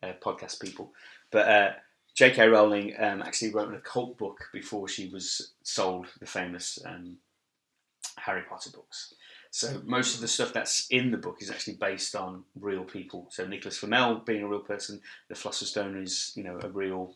uh, 0.02 0.14
podcast 0.24 0.60
people, 0.60 0.92
but 1.30 1.48
uh, 1.48 1.72
J.K. 2.16 2.48
Rowling 2.48 2.94
um, 3.00 3.22
actually 3.22 3.52
wrote 3.52 3.70
an 3.70 3.76
occult 3.76 4.18
book 4.18 4.50
before 4.52 4.88
she 4.88 5.10
was 5.10 5.52
sold 5.64 6.08
the 6.20 6.26
famous 6.26 6.80
um, 6.86 7.18
Harry 8.18 8.44
Potter 8.50 8.72
books. 8.72 9.14
So 9.54 9.82
most 9.84 10.16
of 10.16 10.22
the 10.22 10.28
stuff 10.30 10.54
that's 10.54 10.88
in 10.92 11.12
the 11.12 11.18
book 11.18 11.38
is 11.42 11.52
actually 11.52 11.74
based 11.76 12.16
on 12.16 12.44
real 12.60 12.86
people. 12.86 13.28
So 13.30 13.46
Nicholas 13.46 13.78
Flamel 13.78 14.16
being 14.26 14.44
a 14.44 14.48
real 14.48 14.62
person, 14.62 15.02
the 15.28 15.36
Philosopher's 15.36 15.70
Stone 15.72 16.02
is 16.02 16.32
you 16.36 16.44
know 16.44 16.58
a 16.64 16.70
real. 16.70 17.14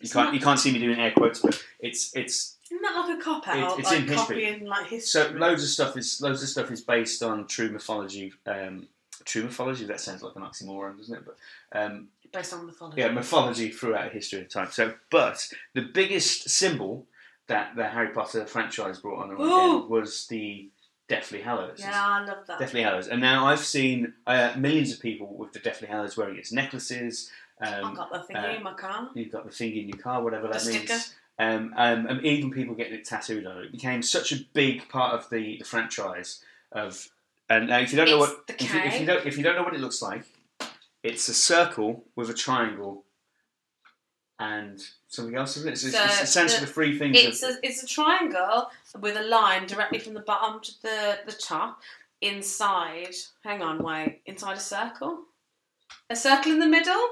You 0.00 0.04
It's 0.04 0.12
can't 0.12 0.26
not- 0.28 0.34
you 0.34 0.40
can't 0.40 0.60
see 0.60 0.70
me 0.72 0.78
doing 0.80 0.98
air 1.00 1.12
quotes, 1.12 1.40
but 1.40 1.62
it's 1.80 2.14
it's 2.14 2.56
Isn't 2.70 2.82
that 2.82 2.94
like 3.08 3.18
a 3.18 3.22
cop 3.22 3.48
out? 3.48 3.56
It- 3.78 3.80
it's 3.80 3.90
like 3.90 4.00
in 4.00 4.08
history. 4.08 4.44
copying 4.44 4.66
like 4.66 4.86
history. 4.88 5.22
so 5.22 5.30
loads 5.38 5.62
of 5.62 5.68
stuff 5.70 5.96
is 5.96 6.20
loads 6.20 6.42
of 6.42 6.48
stuff 6.48 6.70
is 6.70 6.82
based 6.82 7.22
on 7.22 7.46
true 7.46 7.70
mythology. 7.70 8.32
Um, 8.44 8.88
true 9.24 9.44
mythology 9.44 9.86
that 9.86 10.00
sounds 10.00 10.22
like 10.22 10.36
an 10.36 10.42
oxymoron, 10.42 10.98
doesn't 10.98 11.16
it? 11.16 11.24
But 11.24 11.36
um, 11.80 12.08
based 12.34 12.52
on 12.52 12.66
mythology. 12.66 13.00
yeah, 13.00 13.08
mythology 13.12 13.70
throughout 13.70 14.12
history 14.12 14.42
of 14.42 14.50
time. 14.50 14.70
So, 14.70 14.92
but 15.10 15.48
the 15.72 15.82
biggest 15.82 16.50
symbol 16.50 17.06
that 17.46 17.76
the 17.76 17.88
Harry 17.88 18.08
Potter 18.08 18.44
franchise 18.46 18.98
brought 18.98 19.22
on 19.30 19.88
was 19.88 20.26
the 20.26 20.68
Deathly 21.08 21.42
Hallows. 21.42 21.80
Yeah, 21.80 21.90
I 21.94 22.24
love 22.24 22.46
that. 22.46 22.58
Deathly 22.58 22.82
Hallows, 22.82 23.08
and 23.08 23.20
now 23.20 23.46
I've 23.46 23.60
seen 23.60 24.14
uh, 24.26 24.54
millions 24.56 24.92
of 24.92 25.00
people 25.00 25.34
with 25.36 25.52
the 25.52 25.58
Deathly 25.58 25.88
Hallows 25.88 26.16
wearing 26.16 26.36
its 26.36 26.52
necklaces. 26.52 27.30
Um, 27.60 27.84
I've 27.84 27.96
got 27.96 28.12
the 28.12 28.34
thingy 28.34 28.54
uh, 28.54 28.56
in 28.56 28.62
my 28.62 28.74
car. 28.74 29.10
You've 29.14 29.32
got 29.32 29.44
the 29.44 29.52
thing 29.52 29.76
in 29.76 29.88
your 29.88 29.98
car, 29.98 30.22
whatever 30.22 30.48
The 30.48 30.54
that 30.54 30.66
means. 30.66 31.14
Um, 31.38 31.74
um, 31.76 32.06
and 32.06 32.24
even 32.24 32.50
people 32.50 32.74
getting 32.74 32.94
it 32.94 33.04
tattooed 33.04 33.46
on 33.46 33.64
it. 33.64 33.72
Became 33.72 34.02
such 34.02 34.32
a 34.32 34.36
big 34.52 34.88
part 34.88 35.14
of 35.14 35.28
the, 35.30 35.58
the 35.58 35.64
franchise. 35.64 36.42
Of 36.72 37.08
and 37.48 37.68
now, 37.68 37.80
if 37.80 37.92
you 37.92 37.98
don't 37.98 38.08
know 38.08 38.18
what 38.18 38.50
if 38.58 38.74
you, 38.74 38.80
if 38.80 39.00
you 39.00 39.06
don't 39.06 39.26
if 39.26 39.36
you 39.36 39.44
don't 39.44 39.56
know 39.56 39.62
what 39.62 39.74
it 39.74 39.80
looks 39.80 40.00
like, 40.00 40.24
it's 41.02 41.28
a 41.28 41.34
circle 41.34 42.04
with 42.16 42.30
a 42.30 42.34
triangle 42.34 43.03
and 44.38 44.80
something 45.08 45.36
else, 45.36 45.56
isn't 45.56 45.68
it? 45.68 45.72
It's, 45.72 45.84
it's, 45.84 45.94
So 45.96 46.02
it's 46.04 46.22
essentially 46.22 46.60
the- 46.60 46.66
the 46.66 46.72
three 46.72 46.98
things. 46.98 47.16
It's 47.18 47.42
of, 47.42 47.50
a 47.56 47.66
it's 47.66 47.82
a 47.82 47.86
triangle 47.86 48.70
with 49.00 49.16
a 49.16 49.22
line 49.22 49.66
directly 49.66 49.98
from 49.98 50.14
the 50.14 50.20
bottom 50.20 50.60
to 50.60 50.82
the 50.82 51.18
the 51.26 51.32
top 51.32 51.80
inside. 52.20 53.14
Hang 53.44 53.62
on, 53.62 53.82
wait. 53.82 54.22
Inside 54.26 54.56
a 54.56 54.60
circle. 54.60 55.24
A 56.10 56.16
circle 56.16 56.52
in 56.52 56.58
the 56.58 56.66
middle. 56.66 57.06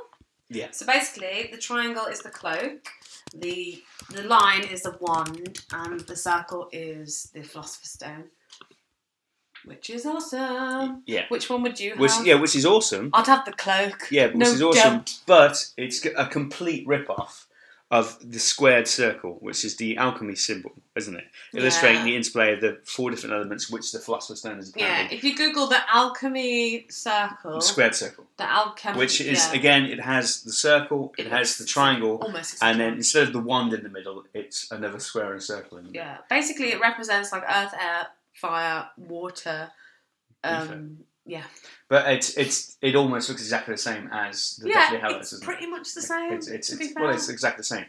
Yeah. 0.49 0.71
So 0.73 0.85
basically, 0.85 1.49
the 1.53 1.59
triangle 1.59 2.07
is 2.07 2.21
the 2.21 2.31
cloak. 2.31 2.87
The 3.35 3.83
the 4.11 4.25
line 4.25 4.65
is 4.65 4.83
the 4.83 4.97
wand, 5.01 5.63
and 5.73 6.01
the 6.01 6.17
circle 6.17 6.69
is 6.73 7.31
the 7.33 7.43
philosopher's 7.43 7.91
stone, 7.91 8.25
which 9.65 9.91
is 9.91 10.07
awesome. 10.07 11.03
yeah, 11.07 11.25
Which 11.29 11.49
one 11.51 11.63
would 11.63 11.79
you 11.81 11.91
have? 11.91 11.99
which 12.01 12.13
yeah, 12.25 12.35
which 12.35 12.57
is 12.57 12.67
awesome. 12.67 13.11
I'd 13.13 13.27
have 13.27 13.45
the 13.45 13.53
cloak. 13.53 14.09
Yeah, 14.11 14.27
which 14.27 14.37
No 14.37 14.47
is 14.47 14.63
awesome. 14.63 14.99
doubt. 14.99 15.19
But 15.27 15.71
it's 15.77 16.05
a 16.05 16.27
complete 16.27 16.87
rip 16.87 17.09
off 17.11 17.47
of 17.91 18.17
the 18.25 18.39
squared 18.39 18.89
circle, 18.89 19.37
which 19.41 19.67
is 19.67 19.77
the 19.77 19.99
alchemy 19.99 20.35
symbol, 20.35 20.73
isn't 20.97 21.15
it? 21.15 21.25
Illustrating 21.53 21.99
Yeah. 21.99 22.05
the 22.05 22.17
interplay 22.17 22.55
of 22.55 22.63
the 22.63 22.79
four 22.87 23.11
different 23.11 23.35
elements 23.35 23.69
which 23.69 23.93
the 23.93 23.99
philosopher's 23.99 24.39
stone 24.39 24.59
is 24.59 24.73
Yeah, 24.75 25.09
if 25.11 25.23
you 25.23 25.37
Google 25.37 25.67
the 25.67 25.77
alchemy 25.95 26.87
circle, 26.89 27.61
Squared 27.61 27.95
circle, 27.95 28.25
the 28.39 28.51
alchemy, 28.51 28.97
which 28.97 29.21
is 29.21 29.47
yeah, 29.47 29.53
again, 29.59 29.85
it 29.85 30.01
has 30.01 30.43
the 30.43 30.53
circle, 30.55 31.13
it, 31.19 31.27
It 31.27 31.33
has 31.33 31.59
the 31.59 31.67
triangle, 31.67 32.17
almost 32.23 32.63
and 32.63 32.81
then 32.81 32.95
instead 32.95 33.25
of 33.25 33.35
the 33.35 33.41
wand 33.41 33.75
in 33.75 33.83
the 33.83 33.91
middle, 33.91 34.25
it's 34.33 34.73
another 34.73 34.99
square 34.99 35.33
and 35.35 35.43
circle 35.43 35.77
in 35.77 35.85
the 35.85 35.91
middle. 35.91 36.07
yeah, 36.07 36.17
basically 36.31 36.73
it 36.73 36.81
represents 36.81 37.31
like 37.31 37.43
earth, 37.43 37.75
air, 37.79 38.07
fire, 38.33 38.87
water. 38.97 39.71
Um, 40.45 40.99
yeah, 41.25 41.45
But 41.89 42.11
it's 42.11 42.37
it's 42.37 42.77
it 42.83 42.97
almost 42.97 43.29
looks 43.29 43.43
exactly 43.43 43.75
the 43.75 43.79
same 43.79 44.09
as 44.13 44.57
the 44.57 44.69
yeah, 44.69 44.91
Deathly 44.91 44.99
Hallows, 44.99 45.33
it's 45.33 45.45
pretty 45.45 45.65
it? 45.65 45.71
much 45.71 45.95
the 45.95 46.03
same. 46.03 46.33
It's, 46.33 46.49
it's, 46.49 46.73
it's, 46.73 46.95
well, 46.97 47.11
it's 47.11 47.29
exactly 47.29 47.61
the 47.61 47.65
same. 47.65 47.87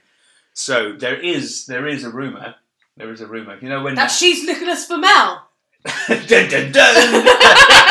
So 0.53 0.93
there 0.93 1.19
is 1.19 1.65
there 1.65 1.87
is 1.87 2.03
a 2.03 2.11
rumor. 2.11 2.55
There 2.95 3.11
is 3.11 3.21
a 3.21 3.27
rumor. 3.27 3.57
You 3.59 3.69
know 3.69 3.81
when 3.81 3.95
that 3.95 4.11
she's 4.11 4.45
Nicholas 4.45 4.85
Flamel. 4.85 5.41
dun, 6.07 6.49
dun, 6.49 6.71
dun. 6.71 7.25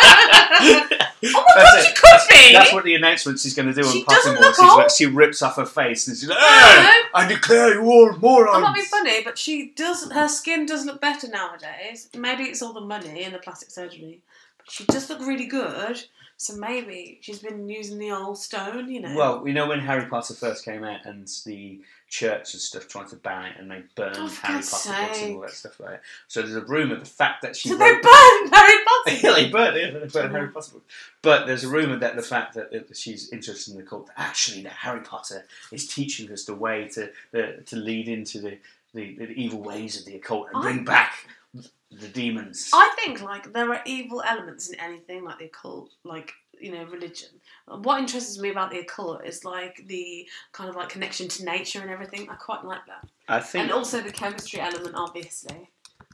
That's 2.52 2.72
what 2.72 2.84
the 2.84 2.94
announcement 2.94 3.38
she's 3.40 3.54
going 3.54 3.68
to 3.68 3.74
do 3.74 3.82
She 3.88 4.04
on 4.04 4.34
look 4.36 4.54
She's 4.54 4.64
old. 4.64 4.78
like, 4.78 4.90
she 4.90 5.06
rips 5.06 5.42
off 5.42 5.56
her 5.56 5.66
face 5.66 6.08
and 6.08 6.16
she's 6.16 6.28
like, 6.28 6.38
No. 6.38 6.44
"Ah, 6.46 7.08
I 7.14 7.26
declare 7.28 7.74
you 7.74 7.82
all 7.82 8.12
morons. 8.18 8.56
I'm 8.56 8.62
not 8.62 8.74
being 8.74 8.86
funny, 8.86 9.22
but 9.24 9.38
she 9.38 9.72
does. 9.76 10.10
Her 10.10 10.28
skin 10.28 10.66
does 10.66 10.84
look 10.86 11.00
better 11.00 11.28
nowadays. 11.28 12.08
Maybe 12.16 12.44
it's 12.44 12.62
all 12.62 12.72
the 12.72 12.80
money 12.80 13.24
and 13.24 13.34
the 13.34 13.38
plastic 13.38 13.70
surgery, 13.70 14.20
but 14.58 14.70
she 14.70 14.84
does 14.84 15.08
look 15.10 15.20
really 15.20 15.46
good. 15.46 16.02
So 16.38 16.56
maybe 16.56 17.18
she's 17.20 17.38
been 17.38 17.68
using 17.68 17.98
the 17.98 18.10
old 18.10 18.36
stone, 18.36 18.90
you 18.90 19.00
know. 19.00 19.14
Well, 19.14 19.46
you 19.46 19.52
know 19.52 19.68
when 19.68 19.78
Harry 19.80 20.06
Potter 20.06 20.34
first 20.34 20.64
came 20.64 20.82
out 20.82 21.04
and 21.04 21.28
the 21.46 21.80
church 22.12 22.52
and 22.52 22.60
stuff 22.60 22.86
trying 22.88 23.08
to 23.08 23.16
ban 23.16 23.46
it 23.46 23.54
and 23.58 23.70
they 23.70 23.82
burned 23.94 24.16
Oh, 24.18 24.28
Harry 24.42 24.62
Potter 24.62 24.90
books 24.90 25.22
and 25.22 25.34
all 25.34 25.40
that 25.40 25.50
stuff 25.50 25.80
like 25.80 25.90
that. 25.92 26.02
So 26.28 26.42
there's 26.42 26.54
a 26.54 26.60
rumour, 26.60 26.96
the 26.96 27.06
fact 27.06 27.40
that 27.40 27.56
she 27.56 27.70
so 27.70 27.78
wrote... 27.78 27.80
they 27.80 27.92
burned 27.92 28.54
Harry 28.54 28.84
Potter. 28.84 29.16
yeah, 29.22 29.32
they 29.32 29.48
burned. 29.48 29.76
They 29.76 30.08
burned 30.08 30.32
Harry 30.34 30.48
Potter 30.48 30.72
books. 30.74 30.84
But 31.22 31.46
there's 31.46 31.64
a 31.64 31.68
rumour 31.68 31.96
that 32.00 32.14
the 32.14 32.22
fact 32.22 32.52
that 32.54 32.70
that 32.70 32.94
she's 32.94 33.32
interested 33.32 33.72
in 33.72 33.78
the 33.78 33.86
cult, 33.86 34.10
actually, 34.18 34.62
that 34.64 34.72
Harry 34.72 35.00
Potter 35.00 35.46
is 35.72 35.86
teaching 35.86 36.30
us 36.30 36.44
the 36.44 36.54
way 36.54 36.86
to 36.88 37.10
the, 37.30 37.62
to 37.64 37.76
lead 37.76 38.08
into 38.08 38.40
the, 38.40 38.58
the, 38.92 39.14
the 39.16 39.30
evil 39.30 39.62
ways 39.62 39.98
of 39.98 40.04
the 40.04 40.14
occult 40.16 40.48
and 40.52 40.62
bring 40.62 40.80
I- 40.80 40.84
back 40.84 41.14
the 41.54 42.08
demons. 42.08 42.70
I 42.74 42.94
think 42.96 43.22
like 43.22 43.54
there 43.54 43.72
are 43.72 43.80
evil 43.86 44.22
elements 44.22 44.68
in 44.68 44.78
anything 44.78 45.24
like 45.24 45.38
the 45.38 45.46
occult, 45.46 45.90
like 46.04 46.34
you 46.62 46.72
know 46.72 46.84
religion. 46.84 47.28
What 47.66 48.00
interests 48.00 48.38
me 48.38 48.50
about 48.50 48.70
the 48.70 48.78
occult 48.80 49.24
is 49.24 49.44
like 49.44 49.84
the 49.86 50.28
kind 50.52 50.70
of 50.70 50.76
like 50.76 50.88
connection 50.88 51.28
to 51.28 51.44
nature 51.44 51.80
and 51.80 51.90
everything. 51.90 52.28
I 52.30 52.34
quite 52.34 52.64
like 52.64 52.86
that, 52.86 53.08
I 53.28 53.40
think 53.40 53.64
and 53.64 53.72
also 53.72 54.00
the 54.00 54.12
chemistry 54.12 54.60
element, 54.60 54.94
obviously. 54.94 55.70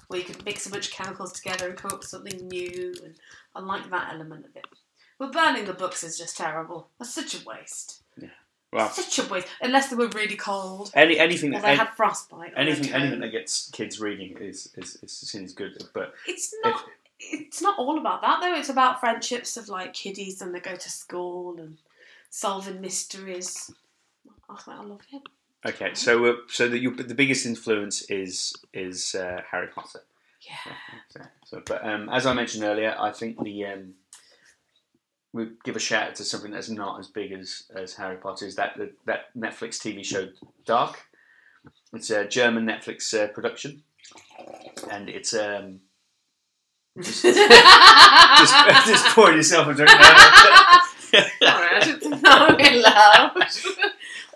where 0.09 0.21
you 0.21 0.27
can 0.27 0.43
mix 0.45 0.67
a 0.67 0.71
bunch 0.71 0.89
of 0.89 0.95
chemicals 0.95 1.33
together 1.33 1.69
and 1.69 1.77
come 1.79 1.91
up 1.93 1.99
with 2.01 2.09
something 2.09 2.49
new. 2.49 2.95
And 3.05 3.15
I 3.55 3.61
like 3.61 3.91
that 3.91 4.15
element 4.15 4.47
of 4.47 4.57
it. 4.57 4.67
But 5.19 5.33
burning 5.33 5.65
the 5.65 5.73
books 5.75 6.03
is 6.05 6.17
just 6.17 6.37
terrible. 6.37 6.89
That's 6.99 7.13
such 7.13 7.35
a 7.35 7.45
waste. 7.45 8.03
Yeah. 8.17 8.29
Well, 8.73 8.89
Such 8.91 9.19
a 9.19 9.29
waste. 9.29 9.49
Unless 9.63 9.89
they 9.89 9.97
were 9.97 10.09
really 10.09 10.37
cold 10.37 10.91
any 10.95 11.19
anything 11.19 11.51
that 11.53 11.63
they 11.63 11.75
had 11.75 11.89
frostbite. 11.97 12.53
anything 12.55 12.93
anything 12.93 13.21
that 13.21 13.31
gets 13.31 13.71
kids 13.71 13.99
reading 13.99 14.37
is 14.39 14.71
is, 14.77 14.99
is 15.03 15.11
seen 15.13 15.45
as 15.45 15.55
good. 15.55 15.73
But 15.95 16.13
It's 16.27 16.55
not. 16.63 16.85
It's 17.21 17.61
not 17.61 17.79
all 17.79 17.99
about 17.99 18.23
that 18.23 18.41
though. 18.41 18.55
It's 18.55 18.69
about 18.69 19.01
friendships 19.01 19.57
of 19.57 19.69
like 19.69 19.93
kiddies 19.93 20.41
and 20.41 20.55
they 20.55 20.61
go 20.61 20.77
to 20.77 20.91
school 20.91 21.59
and 21.59 21.79
solving 22.31 22.81
mysteries. 22.81 23.73
I 24.49 24.59
I 24.67 24.83
love 24.83 25.03
it. 25.13 25.23
okay, 25.67 25.95
so 25.95 26.25
uh, 26.27 26.35
so 26.49 26.69
the 26.69 26.79
you, 26.79 26.95
the 26.95 27.15
biggest 27.15 27.45
influence 27.47 28.03
is 28.11 28.55
is 28.73 29.15
uh, 29.15 29.43
Harry 29.51 29.69
Potter. 29.69 30.03
Yeah. 30.43 30.73
So, 31.11 31.21
so, 31.45 31.63
but 31.67 31.85
um, 31.85 32.09
as 32.11 32.25
I 32.25 32.33
mentioned 32.33 32.65
earlier, 32.65 32.95
I 32.99 33.11
think 33.11 33.43
the 33.43 33.67
um, 33.67 33.95
we 35.33 35.49
give 35.65 35.77
a 35.77 35.81
shout 35.81 36.09
out 36.09 36.15
to 36.17 36.25
something 36.25 36.51
that's 36.51 36.71
not 36.71 36.99
as 36.99 37.09
big 37.09 37.33
as, 37.33 37.65
as 37.75 37.95
Harry 37.95 38.17
Potter 38.17 38.47
is 38.47 38.55
that 38.57 38.79
that 39.07 39.37
Netflix 39.37 39.79
TV 39.79 40.05
show 40.05 40.29
Dark. 40.65 41.01
It's 41.93 42.11
a 42.11 42.27
German 42.27 42.67
Netflix 42.67 43.13
uh, 43.13 43.29
production, 43.29 43.83
and 44.91 45.09
it's 45.09 45.35
um, 45.35 45.81
just, 47.03 47.23
just, 47.23 48.87
just 48.87 49.15
yourself 49.17 49.69
a 49.69 49.75
drink. 49.75 49.91
Sorry, 51.11 51.31
I 51.41 51.81
didn't 51.83 52.01
think 52.01 52.23
that 52.23 52.49
would 52.49 52.59
be 52.59 52.81
loud. 52.81 53.37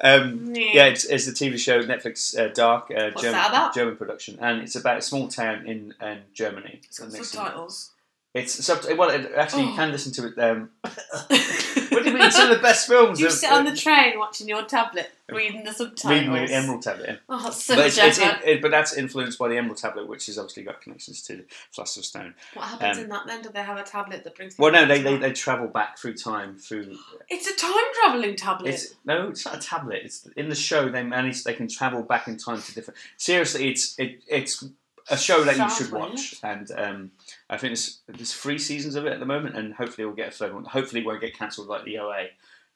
um, 0.01 0.55
yeah, 0.55 0.87
it's, 0.87 1.05
it's 1.05 1.27
a 1.27 1.33
TV 1.33 1.59
show 1.59 1.83
Netflix 1.83 2.39
uh, 2.39 2.49
Dark, 2.53 2.91
uh, 2.91 3.11
German? 3.21 3.71
German 3.75 3.97
production, 3.97 4.39
and 4.41 4.63
it's 4.63 4.77
about 4.77 4.99
a 4.99 5.03
small 5.03 5.29
town 5.29 5.67
in, 5.67 5.95
in 6.01 6.19
Germany. 6.33 6.81
It's 6.85 6.99
got 6.99 7.09
It 7.09 7.13
makes 7.15 7.27
it- 7.29 7.37
subtitles. 7.37 7.91
It's 8.35 8.65
sub- 8.65 8.85
well, 8.97 9.11
it, 9.11 9.31
actually, 9.37 9.65
you 9.65 9.73
Oh. 9.73 9.77
can 9.77 9.93
listen 9.93 10.11
to 10.13 10.27
it. 10.29 10.39
Um, 10.39 10.71
what 10.83 12.03
do 12.03 12.11
you 12.11 12.17
mean? 12.17 12.31
Some 12.31 12.51
of 12.51 12.57
the 12.57 12.63
best 12.63 12.89
films. 12.89 13.21
you 13.21 13.27
of- 13.27 13.33
sit 13.33 13.53
on 13.53 13.67
the 13.67 13.77
train 13.77 14.19
watching 14.19 14.49
your 14.49 14.63
tablet, 14.65 15.11
reading 15.31 15.65
the 15.65 15.73
subtitles. 15.73 16.11
reading 16.11 16.33
the 16.33 16.51
Emerald 16.55 16.81
Tablet. 16.83 17.09
yeah. 17.11 17.17
Oh, 17.29 17.43
that's 17.43 17.63
so 17.63 17.77
But, 17.77 17.87
it's, 17.89 17.99
it's 17.99 18.19
it, 18.19 18.63
but 18.63 18.71
that's 18.71 18.97
influenced 18.97 19.39
by 19.39 19.49
the 19.49 19.59
Emerald 19.59 19.77
Tablet, 19.77 20.09
which 20.09 20.27
has 20.27 20.39
obviously 20.39 20.63
got 20.63 20.81
connections 20.81 21.21
to 21.25 21.37
the 21.37 21.45
Philosopher's 21.73 22.09
Stone. 22.09 22.35
What 22.55 22.69
happens 22.69 22.97
um, 22.97 23.05
in 23.05 23.11
that 23.11 23.27
then? 23.27 23.43
Do 23.43 23.51
they 23.51 23.63
have 23.63 23.77
a 23.77 23.83
tablet 23.83 24.25
that 24.25 24.35
brings? 24.35 24.57
Well, 24.59 24.73
no, 24.73 24.87
they, 24.87 25.03
they, 25.03 25.19
they 25.19 25.33
travel 25.33 25.67
back 25.69 25.99
through 25.99 26.15
time 26.15 26.57
through. 26.57 26.97
It's 27.29 27.47
a 27.47 27.55
time 27.57 27.73
traveling 28.03 28.37
tablet. 28.37 28.71
It's 28.71 28.95
no, 29.05 29.29
it's 29.29 29.45
not 29.45 29.57
a 29.57 29.61
tablet. 29.61 30.01
It's 30.05 30.27
in 30.37 30.49
the 30.49 30.55
show. 30.55 30.89
They 30.89 31.03
manage. 31.03 31.45
They 31.45 31.55
can 31.55 31.69
travel 31.69 32.03
back 32.03 32.29
in 32.29 32.37
time 32.39 32.61
to 32.63 32.75
different. 32.75 32.99
Seriously, 33.19 33.69
it's 33.71 33.99
it, 33.99 34.23
it's 34.27 34.65
a 35.11 35.17
show 35.17 35.43
that 35.45 35.57
you 35.57 35.69
should 35.71 35.91
weird. 35.93 36.11
watch, 36.11 36.37
and 36.45 36.71
um, 36.77 37.11
I 37.53 37.59
think 37.59 37.71
there's, 37.71 38.01
there's 38.09 38.33
three 38.33 38.59
seasons 38.59 38.95
of 38.97 39.05
it 39.07 39.13
at 39.13 39.21
the 39.21 39.27
moment, 39.27 39.57
and 39.57 39.75
hopefully 39.75 40.07
we'll 40.07 40.15
get 40.17 40.29
a 40.29 40.37
third 40.37 40.55
one. 40.55 40.65
Hopefully, 40.65 41.03
it 41.03 41.07
won't 41.07 41.21
get 41.21 41.37
cancelled 41.39 41.69
like 41.69 41.85
the 41.85 41.99
OA, 41.99 42.27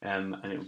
um, 0.04 0.34
and 0.42 0.52
it 0.52 0.58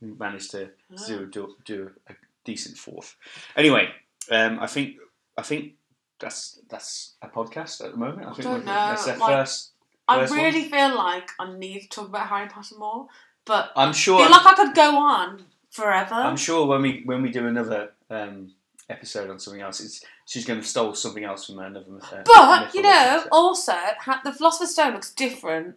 will 0.00 0.16
manage 0.18 0.48
to 0.50 0.70
Oh. 0.92 1.06
do, 1.06 1.26
do 1.26 1.56
do 1.64 1.90
a 2.08 2.14
decent 2.44 2.76
fourth. 2.76 3.14
Anyway, 3.56 3.88
um, 4.30 4.58
I 4.60 4.66
think 4.66 4.96
I 5.38 5.42
think 5.42 5.74
that's 6.18 6.60
that's 6.68 7.14
a 7.22 7.28
podcast 7.28 7.84
at 7.84 7.92
the 7.92 7.96
moment. 7.98 8.26
I 8.26 8.32
think 8.32 8.42
don't 8.42 8.64
know, 8.64 8.72
that's 8.72 9.04
their 9.06 9.16
like- 9.16 9.30
first. 9.32 9.70
I 10.08 10.18
first 10.18 10.32
one? 10.32 10.40
really 10.42 10.68
feel 10.68 10.96
like 10.96 11.30
I 11.38 11.52
need 11.56 11.82
to 11.82 11.88
talk 11.88 12.08
about 12.08 12.26
Harry 12.26 12.48
Potter 12.48 12.74
more, 12.76 13.06
but 13.44 13.70
I'm 13.76 13.90
I 13.90 13.92
sure. 13.92 14.18
feel 14.20 14.30
like 14.32 14.44
I 14.46 14.54
could 14.54 14.74
go 14.74 14.96
on 14.98 15.44
forever. 15.70 16.14
I'm 16.14 16.36
sure 16.36 16.66
when 16.66 16.82
we 16.82 17.02
when 17.04 17.22
we 17.22 17.30
do 17.30 17.46
another 17.46 17.92
um, 18.10 18.52
episode 18.92 19.30
on 19.30 19.38
something 19.38 19.62
else, 19.62 19.80
it's 19.80 20.04
she's 20.26 20.44
going 20.46 20.60
to 20.60 20.66
stole 20.66 20.94
something 20.94 21.24
else 21.24 21.46
from 21.46 21.58
another. 21.58 21.84
Uh, 22.00 22.22
But 22.24 22.74
you 22.74 22.82
know, 22.82 23.24
also 23.32 23.72
ha- 24.06 24.20
the 24.24 24.32
Philosopher's 24.32 24.72
Stone 24.72 24.92
looks 24.94 25.12
different 25.12 25.76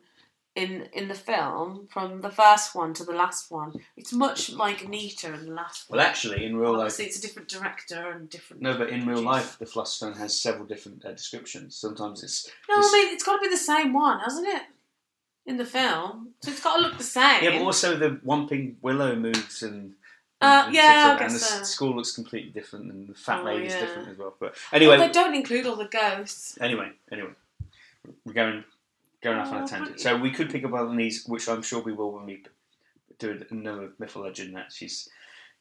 in 0.55 0.87
in 0.93 1.07
the 1.09 1.13
film 1.31 1.87
from 1.91 2.21
the 2.21 2.29
first 2.29 2.75
one 2.75 2.93
to 2.93 3.03
the 3.03 3.11
last 3.13 3.51
one. 3.51 3.73
It's 3.97 4.13
much 4.13 4.51
like 4.53 4.87
neater 4.87 5.33
in 5.33 5.45
the 5.47 5.51
last 5.53 5.89
one. 5.89 5.97
well, 5.97 6.07
actually, 6.07 6.45
in 6.45 6.55
real 6.55 6.71
life, 6.71 6.79
Obviously, 6.93 7.05
it's 7.05 7.19
a 7.19 7.21
different 7.21 7.49
director 7.49 8.01
and 8.11 8.29
different. 8.29 8.61
no, 8.61 8.77
but 8.77 8.89
in 8.89 9.05
real 9.07 9.21
life, 9.21 9.57
the 9.59 9.65
Philosopher's 9.65 9.97
Stone 9.97 10.13
has 10.23 10.39
several 10.47 10.65
different 10.65 11.03
uh, 11.05 11.11
descriptions. 11.11 11.75
Sometimes 11.75 12.23
it's 12.23 12.49
No, 12.69 12.75
I 12.77 12.89
mean 12.93 13.13
it's 13.13 13.23
got 13.23 13.35
to 13.37 13.41
be 13.41 13.49
the 13.49 13.57
same 13.73 13.91
one, 13.93 14.19
hasn't 14.19 14.47
it? 14.47 14.63
In 15.45 15.57
the 15.57 15.65
film, 15.65 16.29
so 16.41 16.49
it's 16.51 16.61
got 16.63 16.77
to 16.77 16.81
look 16.81 16.97
the 16.97 17.03
same. 17.03 17.43
yeah, 17.43 17.51
but 17.51 17.61
also 17.61 17.97
the 17.97 18.11
Whomping 18.25 18.75
Willow 18.81 19.15
moves 19.15 19.61
and. 19.61 19.93
Uh, 20.41 20.63
and 20.65 20.75
yeah, 20.75 21.17
and 21.19 21.31
the 21.33 21.39
so. 21.39 21.63
school 21.63 21.95
looks 21.95 22.11
completely 22.11 22.51
different, 22.51 22.91
and 22.91 23.07
the 23.07 23.13
fat 23.13 23.39
Oh, 23.41 23.45
lady's 23.45 23.73
yeah. 23.73 23.79
different 23.81 24.09
as 24.09 24.17
well. 24.17 24.33
But 24.39 24.51
Well, 24.71 24.81
anyway, 24.81 24.97
they 24.97 25.11
don't 25.11 25.33
include 25.33 25.65
all 25.65 25.75
the 25.77 25.87
ghosts. 25.87 26.57
anyway, 26.61 26.91
anyway, 27.11 27.29
we're 28.25 28.33
going 28.33 28.63
going 29.21 29.37
off 29.37 29.51
on 29.51 29.61
Oh, 29.61 29.65
a 29.65 29.67
tangent. 29.67 29.99
So 29.99 30.17
we 30.17 30.29
could 30.31 30.49
pick 30.51 30.63
up 30.65 30.73
on 30.73 30.95
these, 30.97 31.25
which 31.25 31.47
I'm 31.49 31.61
sure 31.63 31.81
we 31.81 31.93
will 31.93 32.11
when 32.11 32.25
we 32.25 32.43
do 33.17 33.43
another 33.49 33.91
myth 33.97 34.15
or 34.15 34.23
legend 34.25 34.55
that 34.55 34.71
she's 34.71 35.09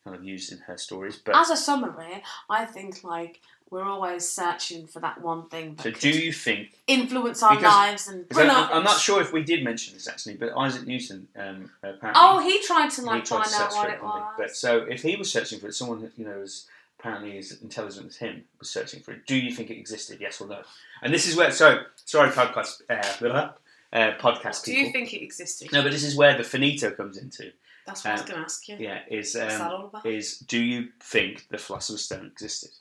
kind 0.04 0.14
of 0.16 0.22
used 0.24 0.52
in 0.52 0.58
her 0.58 0.76
stories. 0.76 1.16
But 1.16 1.34
As 1.36 1.50
a 1.50 1.56
summary, 1.56 2.22
I 2.48 2.66
think 2.66 3.02
like 3.02 3.40
we're 3.70 3.84
always 3.84 4.28
searching 4.28 4.86
for 4.86 5.00
that 5.00 5.20
one 5.22 5.48
thing 5.48 5.74
that 5.76 5.82
so, 5.82 5.90
do 5.90 6.10
you 6.10 6.32
think? 6.32 6.72
influence 6.86 7.42
our 7.42 7.56
because- 7.56 7.74
lives 7.74 8.08
and 8.08 8.28
bring 8.28 8.50
I, 8.50 8.68
I'm 8.72 8.84
not 8.84 9.00
sure 9.00 9.20
if 9.20 9.32
we 9.32 9.42
did 9.42 9.64
mention 9.64 9.94
this 9.94 10.06
actually, 10.06 10.34
but 10.36 10.52
Isaac 10.56 10.86
Newton 10.86 11.26
um, 11.36 11.70
apparently 11.82 12.12
Oh, 12.14 12.38
he 12.40 12.60
tried 12.62 12.90
to 12.90 13.02
like 13.02 13.24
tried 13.24 13.44
to 13.44 13.50
find 13.50 13.62
out 13.62 13.72
what 13.72 13.88
for 13.88 13.94
it 13.94 14.02
was. 14.02 14.32
But 14.36 14.56
so 14.56 14.78
if 14.82 15.02
he 15.02 15.16
was 15.16 15.32
searching 15.32 15.58
for 15.58 15.68
it, 15.68 15.74
someone 15.74 16.00
who, 16.00 16.10
you 16.16 16.28
know 16.28 16.40
is 16.42 16.66
apparently 17.00 17.36
as 17.38 17.52
intelligent 17.62 18.06
as 18.06 18.16
him 18.16 18.44
was 18.58 18.70
searching 18.70 19.00
for 19.00 19.12
it. 19.12 19.26
Do 19.26 19.36
you 19.36 19.52
think 19.54 19.70
it 19.70 19.78
existed? 19.78 20.18
Yes 20.20 20.40
or 20.40 20.46
no? 20.48 20.60
And 21.02 21.12
this 21.12 21.26
is 21.26 21.34
where 21.36 21.50
so 21.50 21.80
sorry 22.04 22.30
podcast 22.30 22.82
uh, 22.90 22.92
uh, 23.92 24.12
podcast 24.18 24.64
Do 24.64 24.74
you 24.74 24.92
think 24.92 25.12
it 25.14 25.22
existed? 25.22 25.72
no, 25.72 25.82
but 25.82 25.90
this 25.90 26.04
is 26.04 26.14
where 26.16 26.36
the 26.36 26.44
finito 26.44 26.90
comes 26.90 27.16
into. 27.16 27.50
That's 27.86 28.04
what 28.04 28.10
I 28.10 28.12
was 28.14 28.20
Um, 28.22 28.26
going 28.28 28.38
to 28.40 28.44
ask 28.44 28.68
you. 28.68 28.76
Yeah, 28.78 29.00
is 29.10 29.34
What's 29.34 29.54
that 29.54 29.60
um, 29.60 29.70
all 29.72 29.86
about? 29.86 30.06
is 30.06 30.38
do 30.38 30.58
you 30.62 30.88
think 31.02 31.46
the 31.50 31.58
Philosopher's 31.58 32.04
Stone 32.04 32.26
existed? 32.32 32.70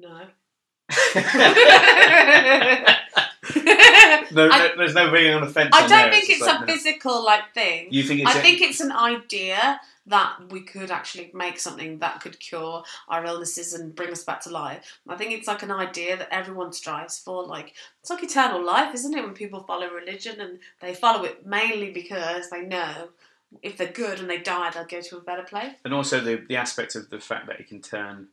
No. 0.00 0.26
no, 4.32 4.48
I- 4.52 4.72
there's 4.76 4.94
no 4.94 5.10
being 5.12 5.34
on 5.34 5.40
the 5.42 5.48
fence. 5.50 5.70
I 5.72 5.80
don't 5.80 5.90
there. 5.90 6.10
think 6.12 6.30
it's 6.30 6.40
like, 6.40 6.56
a 6.58 6.60
no. 6.60 6.66
physical 6.72 7.24
like 7.24 7.52
thing. 7.54 7.88
You 7.90 8.02
think 8.04 8.20
it's 8.20 8.34
I 8.34 8.38
a- 8.38 8.42
think 8.42 8.60
it's 8.60 8.80
an 8.80 8.92
idea 8.92 9.80
that 10.06 10.36
we 10.50 10.60
could 10.62 10.90
actually 10.90 11.30
make 11.34 11.58
something 11.58 11.98
that 11.98 12.20
could 12.22 12.40
cure 12.40 12.82
our 13.08 13.24
illnesses 13.26 13.74
and 13.74 13.94
bring 13.94 14.10
us 14.10 14.24
back 14.24 14.40
to 14.42 14.50
life. 14.50 15.00
I 15.06 15.16
think 15.16 15.32
it's 15.32 15.46
like 15.48 15.62
an 15.62 15.70
idea 15.70 16.16
that 16.16 16.28
everyone 16.32 16.72
strives 16.72 17.18
for. 17.18 17.44
Like 17.44 17.74
it's 18.00 18.10
like 18.10 18.22
eternal 18.22 18.64
life, 18.64 18.94
isn't 18.94 19.14
it? 19.16 19.22
When 19.24 19.34
people 19.34 19.60
follow 19.64 19.90
religion 19.90 20.40
and 20.40 20.58
they 20.80 20.94
follow 20.94 21.24
it 21.24 21.44
mainly 21.44 21.90
because 21.90 22.48
they 22.50 22.62
know 22.62 23.08
if 23.62 23.76
they're 23.78 23.92
good 23.92 24.20
and 24.20 24.28
they 24.28 24.38
die, 24.38 24.70
they'll 24.70 24.84
go 24.84 25.00
to 25.00 25.16
a 25.16 25.20
better 25.20 25.42
place. 25.42 25.72
and 25.84 25.94
also 25.94 26.20
the 26.20 26.36
the 26.48 26.56
aspect 26.56 26.94
of 26.96 27.08
the 27.10 27.18
fact 27.20 27.46
that 27.46 27.58
it 27.60 27.68
can 27.68 27.80
turn 27.80 28.28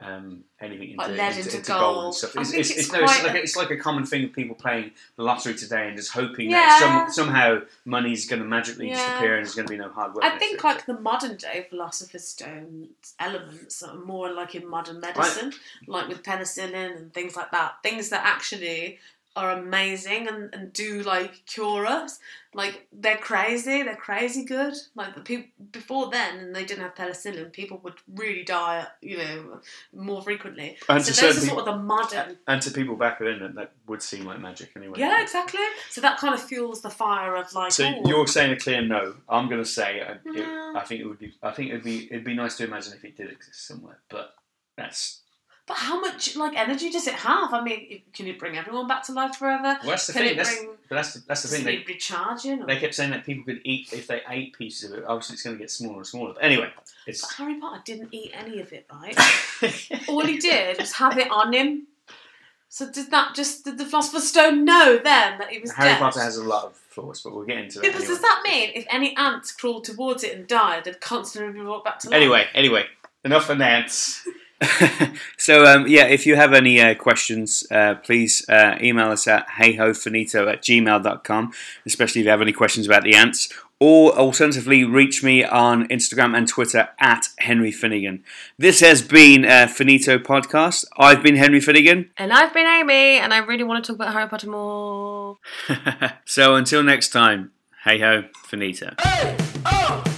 um, 0.00 0.42
anything 0.60 0.90
into, 0.90 1.00
Like 1.02 1.10
into, 1.10 1.38
into 1.40 1.56
into 1.58 1.70
gold. 1.72 2.04
and 2.06 2.14
stuff. 2.14 2.36
It's, 2.36 2.52
it's, 2.52 2.70
it's 2.70 2.78
it's, 2.80 2.92
no, 2.92 3.00
like, 3.02 3.22
a- 3.24 3.36
it's 3.42 3.56
like 3.56 3.70
a 3.70 3.76
common 3.76 4.04
thing 4.04 4.24
of 4.24 4.32
people 4.32 4.56
playing 4.56 4.90
the 5.16 5.22
lottery 5.22 5.54
today 5.54 5.86
and 5.86 5.96
just 5.96 6.10
hoping 6.12 6.50
Yeah. 6.50 6.66
that 6.80 7.10
some, 7.12 7.26
somehow 7.26 7.60
money's 7.84 8.26
going 8.28 8.42
to 8.42 8.48
magically 8.48 8.88
Yeah. 8.88 8.96
disappear 8.96 9.36
and 9.36 9.46
there's 9.46 9.54
going 9.54 9.68
to 9.68 9.72
be 9.72 9.78
no 9.78 9.90
hard 9.90 10.12
work. 10.14 10.24
I 10.24 10.36
think 10.36 10.58
it. 10.58 10.64
like 10.64 10.86
the 10.86 10.98
modern 10.98 11.36
day 11.36 11.66
philosopher's 11.70 12.26
stone 12.26 12.88
elements 13.20 13.84
are 13.84 13.94
more 13.94 14.32
like 14.32 14.56
in 14.56 14.68
modern 14.68 14.98
medicine, 15.00 15.52
like 15.86 16.08
with 16.08 16.24
penicillin 16.24 16.96
and 16.96 17.14
things 17.14 17.36
like 17.36 17.52
that. 17.52 17.74
Things 17.84 18.08
that 18.08 18.24
actually 18.26 18.98
are 19.36 19.50
amazing 19.50 20.28
and, 20.28 20.54
and 20.54 20.72
do 20.72 21.02
like 21.02 21.44
cure 21.46 21.86
us. 21.86 22.20
Like 22.56 22.86
they're 22.92 23.16
crazy, 23.16 23.82
they're 23.82 23.96
crazy 23.96 24.44
good. 24.44 24.74
Like 24.94 25.16
the 25.16 25.22
people 25.22 25.50
before 25.72 26.10
then, 26.10 26.38
and 26.38 26.54
they 26.54 26.64
didn't 26.64 26.84
have 26.84 26.94
penicillin, 26.94 27.52
people 27.52 27.80
would 27.82 27.94
really 28.14 28.44
die, 28.44 28.86
you 29.00 29.18
know, 29.18 29.60
more 29.92 30.22
frequently. 30.22 30.76
and, 30.88 31.04
so 31.04 31.12
to 31.12 31.20
those 31.20 31.36
are 31.38 31.40
sort 31.40 31.44
people, 31.44 31.58
of 31.58 31.64
the 31.64 31.82
modern. 31.82 32.38
and 32.46 32.62
to 32.62 32.70
people 32.70 32.94
back 32.94 33.18
then, 33.18 33.40
that, 33.40 33.54
that 33.56 33.72
would 33.88 34.02
seem 34.02 34.24
like 34.24 34.38
magic 34.38 34.70
anyway. 34.76 34.98
Yeah, 34.98 35.20
exactly. 35.20 35.60
So 35.90 36.00
that 36.00 36.18
kind 36.18 36.32
of 36.32 36.40
fuels 36.40 36.80
the 36.80 36.90
fire 36.90 37.34
of 37.34 37.52
like. 37.54 37.72
So 37.72 37.86
oh, 37.86 38.02
you're 38.08 38.28
saying 38.28 38.52
a 38.52 38.56
clear 38.56 38.82
no. 38.82 39.16
I'm 39.28 39.48
going 39.48 39.62
to 39.62 39.68
say 39.68 40.00
uh, 40.00 40.14
it, 40.24 40.46
No. 40.46 40.74
I 40.76 40.84
think 40.84 41.00
it 41.00 41.06
would 41.06 41.18
be. 41.18 41.34
I 41.42 41.50
think 41.50 41.70
it'd 41.70 41.82
be. 41.82 42.06
It'd 42.06 42.24
be 42.24 42.34
nice 42.34 42.56
to 42.58 42.64
imagine 42.64 42.92
if 42.92 43.04
it 43.04 43.16
did 43.16 43.32
exist 43.32 43.66
somewhere, 43.66 43.98
but 44.08 44.32
that's. 44.76 45.22
But 45.66 45.78
how 45.78 45.98
much 45.98 46.36
like 46.36 46.58
energy 46.58 46.90
does 46.90 47.06
it 47.06 47.14
have? 47.14 47.54
I 47.54 47.62
mean, 47.62 48.02
can 48.12 48.26
it 48.26 48.38
bring 48.38 48.56
everyone 48.58 48.86
back 48.86 49.02
to 49.04 49.12
life 49.12 49.36
forever? 49.36 49.78
Well, 49.80 49.90
that's 49.90 50.06
the 50.08 50.12
Can 50.12 50.22
thing. 50.22 50.32
it 50.32 50.36
That's, 50.36 50.56
bring? 50.56 50.70
but 50.90 50.94
that's 50.96 51.14
the, 51.14 51.22
that's 51.26 51.42
the 51.42 51.48
thing. 51.48 51.64
They, 51.64 51.84
recharging? 51.88 52.62
Or... 52.62 52.66
they 52.66 52.76
kept 52.76 52.94
saying 52.94 53.12
that 53.12 53.24
people 53.24 53.44
could 53.44 53.62
eat 53.64 53.90
if 53.92 54.06
they 54.06 54.20
ate 54.28 54.54
pieces 54.56 54.90
of 54.90 54.98
it. 54.98 55.04
Obviously, 55.06 55.34
it's 55.34 55.42
going 55.42 55.56
to 55.56 55.60
get 55.60 55.70
smaller 55.70 55.96
and 55.96 56.06
smaller. 56.06 56.34
But 56.34 56.44
anyway, 56.44 56.70
But 56.74 56.92
it's. 57.06 57.32
Harry 57.34 57.58
Potter 57.58 57.80
didn't 57.82 58.12
eat 58.12 58.32
any 58.34 58.60
of 58.60 58.74
it, 58.74 58.86
right? 58.92 59.18
All 60.08 60.24
he 60.24 60.38
did 60.38 60.78
was 60.78 60.92
have 60.92 61.16
it 61.16 61.30
on 61.30 61.54
him. 61.54 61.86
So 62.68 62.90
did 62.90 63.10
that 63.12 63.34
just 63.34 63.64
did 63.64 63.78
the 63.78 63.86
Philosopher's 63.86 64.28
Stone 64.28 64.64
know 64.64 64.98
then 65.02 65.38
that 65.38 65.48
he 65.48 65.60
was 65.60 65.70
Harry 65.72 65.90
dead? 65.90 65.98
Potter 66.00 66.20
has 66.20 66.36
a 66.36 66.44
lot 66.44 66.64
of 66.64 66.76
flaws, 66.76 67.22
but 67.22 67.32
we'll 67.34 67.46
get 67.46 67.56
into 67.56 67.78
that. 67.78 67.86
Yeah, 67.86 67.92
but 67.92 68.02
anyway. 68.02 68.14
does 68.14 68.20
that 68.20 68.42
mean 68.44 68.70
if 68.74 68.84
any 68.90 69.16
ants 69.16 69.52
crawled 69.52 69.84
towards 69.84 70.24
it 70.24 70.36
and 70.36 70.46
died, 70.46 70.84
they'd 70.84 71.00
constantly 71.00 71.52
be 71.52 71.64
brought 71.64 71.84
back 71.84 72.00
to 72.00 72.10
life? 72.10 72.16
Anyway, 72.16 72.44
anyway, 72.52 72.84
enough 73.24 73.48
of 73.48 73.60
ants. 73.60 74.26
so 75.36 75.64
um, 75.64 75.86
yeah, 75.86 76.04
if 76.04 76.26
you 76.26 76.36
have 76.36 76.52
any 76.52 76.80
uh, 76.80 76.94
questions, 76.94 77.66
uh, 77.70 77.94
please 77.96 78.44
uh, 78.48 78.76
email 78.80 79.10
us 79.10 79.26
at 79.26 79.46
heyhofinito 79.48 80.52
at 80.52 80.62
gmail.com, 80.62 81.52
especially 81.86 82.20
if 82.20 82.24
you 82.24 82.30
have 82.30 82.42
any 82.42 82.52
questions 82.52 82.86
about 82.86 83.02
the 83.02 83.14
ants. 83.14 83.52
Or 83.80 84.16
alternatively, 84.16 84.84
reach 84.84 85.22
me 85.22 85.44
on 85.44 85.88
Instagram 85.88 86.36
and 86.36 86.48
Twitter 86.48 86.88
at 87.00 87.28
Henry 87.38 87.72
Finnegan. 87.72 88.22
This 88.56 88.80
has 88.80 89.02
been 89.02 89.44
a 89.44 89.66
Finito 89.66 90.16
podcast. 90.18 90.84
I've 90.96 91.22
been 91.22 91.36
Henry 91.36 91.60
Finnegan. 91.60 92.10
And 92.16 92.32
I've 92.32 92.54
been 92.54 92.66
Amy, 92.66 93.18
and 93.18 93.34
I 93.34 93.38
really 93.38 93.64
want 93.64 93.84
to 93.84 93.92
talk 93.92 94.00
about 94.00 94.14
Harry 94.14 94.28
Potter 94.28 94.48
more. 94.48 95.38
so 96.24 96.54
until 96.54 96.82
next 96.82 97.10
time, 97.10 97.50
hey 97.84 97.98
ho, 97.98 98.24
finito. 98.46 98.94
Hey! 99.02 100.13